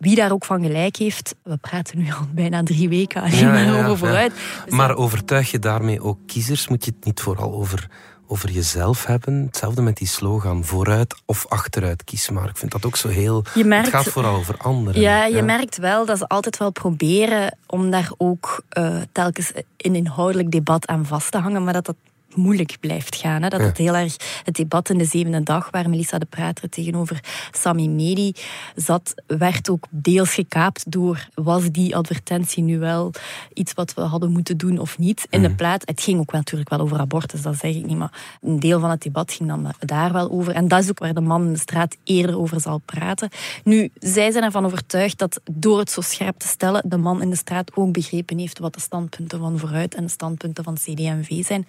Wie 0.05 0.15
daar 0.15 0.31
ook 0.31 0.45
van 0.45 0.61
gelijk 0.61 0.95
heeft, 0.95 1.35
we 1.43 1.57
praten 1.57 1.97
nu 1.97 2.11
al 2.11 2.27
bijna 2.33 2.63
drie 2.63 2.89
weken 2.89 3.21
alleen 3.21 3.51
maar 3.51 3.79
over 3.83 3.97
vooruit. 3.97 4.33
Dus 4.65 4.73
maar 4.73 4.95
overtuig 4.95 5.51
je 5.51 5.59
daarmee 5.59 6.01
ook 6.01 6.19
kiezers? 6.25 6.67
Moet 6.67 6.85
je 6.85 6.91
het 6.95 7.05
niet 7.05 7.19
vooral 7.19 7.53
over, 7.53 7.87
over 8.27 8.51
jezelf 8.51 9.05
hebben? 9.05 9.43
Hetzelfde 9.45 9.81
met 9.81 9.97
die 9.97 10.07
slogan, 10.07 10.65
vooruit 10.65 11.21
of 11.25 11.47
achteruit 11.47 12.03
kies 12.03 12.29
maar. 12.29 12.49
Ik 12.49 12.57
vind 12.57 12.71
dat 12.71 12.85
ook 12.85 12.95
zo 12.95 13.07
heel... 13.07 13.43
het 13.53 13.87
gaat 13.87 14.07
vooral 14.07 14.35
over 14.35 14.57
anderen. 14.57 15.01
Ja, 15.01 15.25
je 15.25 15.41
merkt 15.41 15.77
wel 15.77 16.05
dat 16.05 16.17
ze 16.17 16.27
altijd 16.27 16.57
wel 16.57 16.71
proberen 16.71 17.57
om 17.67 17.91
daar 17.91 18.11
ook 18.17 18.63
uh, 18.77 19.01
telkens 19.11 19.51
een 19.77 19.95
inhoudelijk 19.95 20.51
debat 20.51 20.87
aan 20.87 21.05
vast 21.05 21.31
te 21.31 21.37
hangen, 21.37 21.63
maar 21.63 21.73
dat 21.73 21.85
dat 21.85 21.95
moeilijk 22.35 22.77
blijft 22.79 23.15
gaan. 23.15 23.41
Hè. 23.41 23.49
Dat 23.49 23.59
het 23.59 23.77
heel 23.77 23.95
erg 23.95 24.15
het 24.43 24.55
debat 24.55 24.89
in 24.89 24.97
de 24.97 25.05
zevende 25.05 25.43
dag, 25.43 25.69
waar 25.71 25.89
Melissa 25.89 26.17
de 26.17 26.25
Prater 26.25 26.69
tegenover 26.69 27.19
Sami 27.51 27.89
Medi 27.89 28.33
zat, 28.75 29.13
werd 29.27 29.69
ook 29.69 29.85
deels 29.89 30.33
gekaapt 30.33 30.91
door 30.91 31.27
was 31.33 31.71
die 31.71 31.95
advertentie 31.95 32.63
nu 32.63 32.79
wel 32.79 33.11
iets 33.53 33.73
wat 33.73 33.93
we 33.93 34.01
hadden 34.01 34.31
moeten 34.31 34.57
doen 34.57 34.79
of 34.79 34.97
niet. 34.97 35.27
In 35.29 35.41
de 35.41 35.47
mhm. 35.47 35.57
plaats, 35.57 35.85
het 35.85 36.01
ging 36.01 36.19
ook 36.19 36.31
wel, 36.31 36.39
natuurlijk 36.39 36.69
wel 36.69 36.79
over 36.79 36.99
abortus, 36.99 37.41
dat 37.41 37.57
zeg 37.57 37.75
ik 37.75 37.85
niet, 37.85 37.97
maar 37.97 38.37
een 38.41 38.59
deel 38.59 38.79
van 38.79 38.89
het 38.89 39.01
debat 39.01 39.31
ging 39.31 39.49
dan 39.49 39.73
daar 39.79 40.13
wel 40.13 40.31
over. 40.31 40.53
En 40.53 40.67
dat 40.67 40.83
is 40.83 40.89
ook 40.89 40.99
waar 40.99 41.13
de 41.13 41.21
man 41.21 41.45
in 41.45 41.53
de 41.53 41.59
straat 41.59 41.97
eerder 42.03 42.37
over 42.37 42.61
zal 42.61 42.77
praten. 42.77 43.29
Nu, 43.63 43.89
zij 43.99 44.31
zijn 44.31 44.43
ervan 44.43 44.65
overtuigd 44.65 45.17
dat 45.17 45.41
door 45.51 45.79
het 45.79 45.91
zo 45.91 46.01
scherp 46.01 46.39
te 46.39 46.47
stellen, 46.47 46.83
de 46.85 46.97
man 46.97 47.21
in 47.21 47.29
de 47.29 47.35
straat 47.35 47.75
ook 47.75 47.91
begrepen 47.91 48.37
heeft 48.37 48.59
wat 48.59 48.73
de 48.73 48.79
standpunten 48.79 49.39
van 49.39 49.59
vooruit 49.59 49.95
en 49.95 50.03
de 50.03 50.09
standpunten 50.09 50.63
van 50.63 50.73
CD&V 50.73 51.45
zijn. 51.45 51.67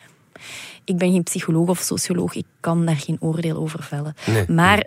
Ik 0.85 0.96
ben 0.99 1.12
geen 1.12 1.22
psycholoog 1.22 1.68
of 1.68 1.79
socioloog, 1.79 2.35
ik 2.35 2.46
kan 2.61 2.87
daar 2.87 2.96
geen 2.96 3.16
oordeel 3.20 3.57
over 3.57 3.83
vellen. 3.83 4.14
Maar 4.49 4.87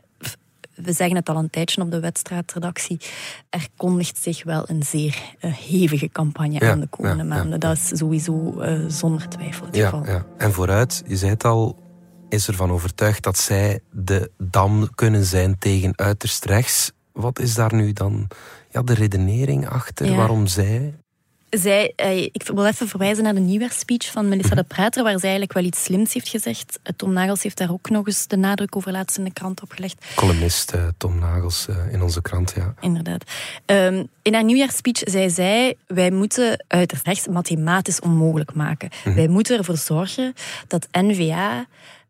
we 0.75 0.93
zeggen 0.93 1.15
het 1.15 1.29
al 1.29 1.35
een 1.35 1.49
tijdje 1.49 1.81
op 1.81 1.91
de 1.91 1.99
wedstrijdredactie, 1.99 2.99
er 3.49 3.67
kondigt 3.77 4.17
zich 4.17 4.43
wel 4.43 4.63
een 4.67 4.83
zeer 4.83 5.35
uh, 5.41 5.53
hevige 5.53 6.09
campagne 6.09 6.59
aan 6.59 6.79
de 6.79 6.87
komende 6.87 7.23
maanden. 7.23 7.59
Dat 7.59 7.75
is 7.75 7.97
sowieso 7.97 8.53
uh, 8.57 8.85
zonder 8.87 9.29
twijfel 9.29 9.65
het 9.65 9.77
geval. 9.77 10.05
En 10.37 10.51
vooruit, 10.53 11.03
je 11.07 11.17
zei 11.17 11.31
het 11.31 11.43
al, 11.43 11.77
is 12.29 12.47
ervan 12.47 12.71
overtuigd 12.71 13.23
dat 13.23 13.37
zij 13.37 13.79
de 13.91 14.31
dam 14.37 14.95
kunnen 14.95 15.25
zijn 15.25 15.57
tegen 15.57 15.93
uiterst 15.95 16.45
rechts. 16.45 16.91
Wat 17.11 17.39
is 17.39 17.55
daar 17.55 17.73
nu 17.73 17.93
dan 17.93 18.27
ja, 18.71 18.81
de 18.81 18.93
redenering 18.93 19.67
achter 19.67 20.15
waarom 20.15 20.47
zij 20.47 20.93
zij, 21.49 21.93
eh, 21.95 22.23
ik 22.23 22.43
wil 22.53 22.65
even 22.65 22.87
verwijzen 22.87 23.23
naar 23.23 23.33
de 23.33 23.39
nieuwjaarspeech 23.39 24.11
van 24.11 24.29
Melissa 24.29 24.55
de 24.55 24.63
Prater, 24.63 25.03
waar 25.03 25.19
zij 25.19 25.29
eigenlijk 25.29 25.53
wel 25.53 25.63
iets 25.63 25.83
slims 25.83 26.13
heeft 26.13 26.29
gezegd. 26.29 26.79
Eh, 26.83 26.93
Tom 26.95 27.13
Nagels 27.13 27.43
heeft 27.43 27.57
daar 27.57 27.71
ook 27.71 27.89
nog 27.89 28.07
eens 28.07 28.27
de 28.27 28.37
nadruk 28.37 28.75
over 28.75 28.91
laatst 28.91 29.17
in 29.17 29.23
de 29.23 29.33
krant 29.33 29.61
opgelegd. 29.61 30.05
Columnist 30.15 30.73
uh, 30.75 30.87
Tom 30.97 31.19
Nagels 31.19 31.67
in 31.91 32.01
onze 32.01 32.21
krant, 32.21 32.53
ja. 32.55 32.73
Inderdaad. 32.79 33.23
Um, 33.65 34.07
in 34.21 34.33
haar 34.33 34.43
nieuwjaarspeech 34.43 35.01
zei 35.03 35.29
zij, 35.29 35.77
wij 35.87 36.11
moeten 36.11 36.65
rechts 37.03 37.27
mathematisch 37.27 37.99
onmogelijk 37.99 38.53
maken. 38.53 38.89
Mhm. 39.03 39.15
Wij 39.15 39.27
moeten 39.27 39.57
ervoor 39.57 39.77
zorgen 39.77 40.33
dat 40.67 40.87
NVA 40.91 41.65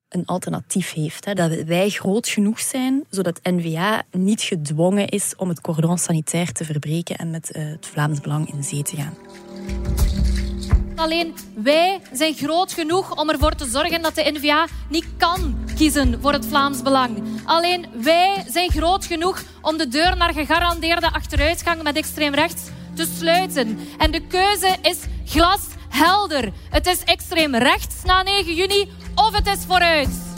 een 0.10 0.26
alternatief 0.26 0.94
heeft. 0.94 1.26
Hè. 1.26 1.34
Dat 1.34 1.52
wij 1.52 1.90
groot 1.90 2.28
genoeg 2.28 2.60
zijn, 2.60 3.04
zodat 3.10 3.40
N-VA 3.44 4.04
niet 4.12 4.42
gedwongen 4.42 5.08
is 5.08 5.34
om 5.38 5.50
het 5.50 5.62
cordon 5.62 5.98
sanitair 5.98 6.52
te 6.52 6.66
verbreken 6.66 7.16
en 7.16 7.30
met 7.32 7.56
uh, 7.56 7.72
het 7.72 7.88
Vlaams 7.88 8.22
Belang 8.22 8.54
in 8.54 8.64
zee 8.64 8.84
te 8.84 8.96
gaan. 8.96 9.14
Alleen 10.96 11.34
wij 11.54 12.00
zijn 12.14 12.34
groot 12.34 12.74
genoeg 12.74 13.16
om 13.16 13.30
ervoor 13.30 13.56
te 13.56 13.66
zorgen 13.66 14.02
dat 14.02 14.16
de 14.16 14.32
NVA 14.34 14.68
niet 14.90 15.06
kan 15.18 15.58
kiezen 15.76 16.22
voor 16.22 16.34
het 16.34 16.46
Vlaams 16.46 16.82
Belang. 16.82 17.24
Alleen 17.46 17.86
wij 18.02 18.46
zijn 18.48 18.72
groot 18.72 19.06
genoeg 19.06 19.44
om 19.62 19.78
de 19.78 19.88
deur 19.88 20.18
naar 20.18 20.34
gegarandeerde 20.34 21.12
achteruitgang 21.12 21.84
met 21.84 21.96
extreem 21.96 22.34
rechts 22.34 22.62
te 22.94 23.08
sluiten. 23.18 23.80
En 23.98 24.12
de 24.12 24.28
keuze 24.28 24.76
is 24.82 24.98
glashelder. 25.26 26.52
Het 26.70 26.88
is 26.88 27.04
extreem 27.04 27.56
rechts 27.56 28.04
na 28.04 28.24
9 28.24 28.56
juni 28.56 28.90
of 29.20 29.36
het 29.36 29.48
is 29.48 29.66
vooruit. 29.68 30.29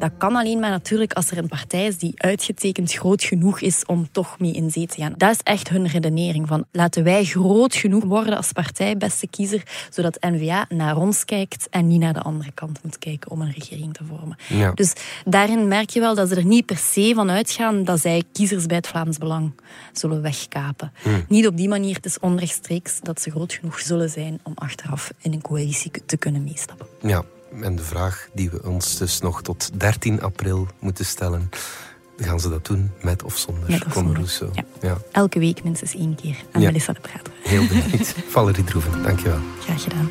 Dat 0.00 0.10
kan 0.18 0.36
alleen 0.36 0.58
maar 0.58 0.70
natuurlijk 0.70 1.12
als 1.12 1.30
er 1.30 1.38
een 1.38 1.48
partij 1.48 1.86
is 1.86 1.98
die 1.98 2.12
uitgetekend 2.16 2.92
groot 2.92 3.24
genoeg 3.24 3.60
is 3.60 3.84
om 3.86 4.08
toch 4.12 4.38
mee 4.38 4.52
in 4.52 4.70
zee 4.70 4.86
te 4.86 5.00
gaan. 5.00 5.14
Dat 5.16 5.30
is 5.30 5.40
echt 5.42 5.68
hun 5.68 5.86
redenering 5.86 6.48
van 6.48 6.64
laten 6.72 7.04
wij 7.04 7.24
groot 7.24 7.74
genoeg 7.74 8.04
worden 8.04 8.36
als 8.36 8.52
partij, 8.52 8.96
beste 8.96 9.26
kiezer, 9.26 9.62
zodat 9.90 10.16
N-VA 10.20 10.66
naar 10.68 10.96
ons 10.96 11.24
kijkt 11.24 11.68
en 11.70 11.86
niet 11.86 12.00
naar 12.00 12.12
de 12.12 12.22
andere 12.22 12.52
kant 12.52 12.82
moet 12.82 12.98
kijken 12.98 13.30
om 13.30 13.40
een 13.40 13.52
regering 13.52 13.94
te 13.94 14.04
vormen. 14.04 14.36
Ja. 14.48 14.72
Dus 14.72 14.92
daarin 15.24 15.68
merk 15.68 15.90
je 15.90 16.00
wel 16.00 16.14
dat 16.14 16.28
ze 16.28 16.34
er 16.34 16.44
niet 16.44 16.66
per 16.66 16.78
se 16.78 17.12
van 17.14 17.30
uitgaan 17.30 17.84
dat 17.84 18.00
zij 18.00 18.22
kiezers 18.32 18.66
bij 18.66 18.76
het 18.76 18.86
Vlaams 18.86 19.18
Belang 19.18 19.52
zullen 19.92 20.22
wegkapen. 20.22 20.92
Hmm. 21.02 21.24
Niet 21.28 21.46
op 21.46 21.56
die 21.56 21.68
manier, 21.68 21.94
het 21.94 22.06
is 22.06 22.18
onrechtstreeks 22.18 23.00
dat 23.00 23.20
ze 23.20 23.30
groot 23.30 23.52
genoeg 23.52 23.80
zullen 23.80 24.10
zijn 24.10 24.40
om 24.42 24.52
achteraf 24.54 25.10
in 25.20 25.32
een 25.32 25.42
coalitie 25.42 25.90
te 26.06 26.16
kunnen 26.16 26.44
meestappen. 26.44 26.86
Ja, 27.02 27.24
en 27.62 27.76
de 27.76 27.82
vraag 27.82 28.28
die 28.32 28.50
we 28.50 28.62
ons 28.62 28.98
dus 28.98 29.20
nog 29.20 29.42
tot 29.42 29.70
13 29.80 30.22
april 30.22 30.68
moeten 30.78 31.04
stellen. 31.04 31.50
Gaan 32.16 32.40
ze 32.40 32.48
dat 32.48 32.66
doen 32.66 32.90
met 33.02 33.22
of 33.22 33.36
zonder 33.36 33.70
met 33.70 33.82
Rousseau? 33.94 34.52
Ja. 34.54 34.64
ja. 34.80 34.98
Elke 35.12 35.38
week 35.38 35.64
minstens 35.64 35.94
één 35.94 36.14
keer 36.14 36.36
aan 36.52 36.60
ja. 36.60 36.66
Melissa 36.66 36.92
de 36.92 37.00
Prater. 37.00 37.32
Heel 37.42 37.66
benieuwd. 37.66 38.14
Valerie 38.28 38.64
Droeven, 38.64 39.02
dankjewel. 39.02 39.40
Graag 39.60 39.82
gedaan. 39.82 40.10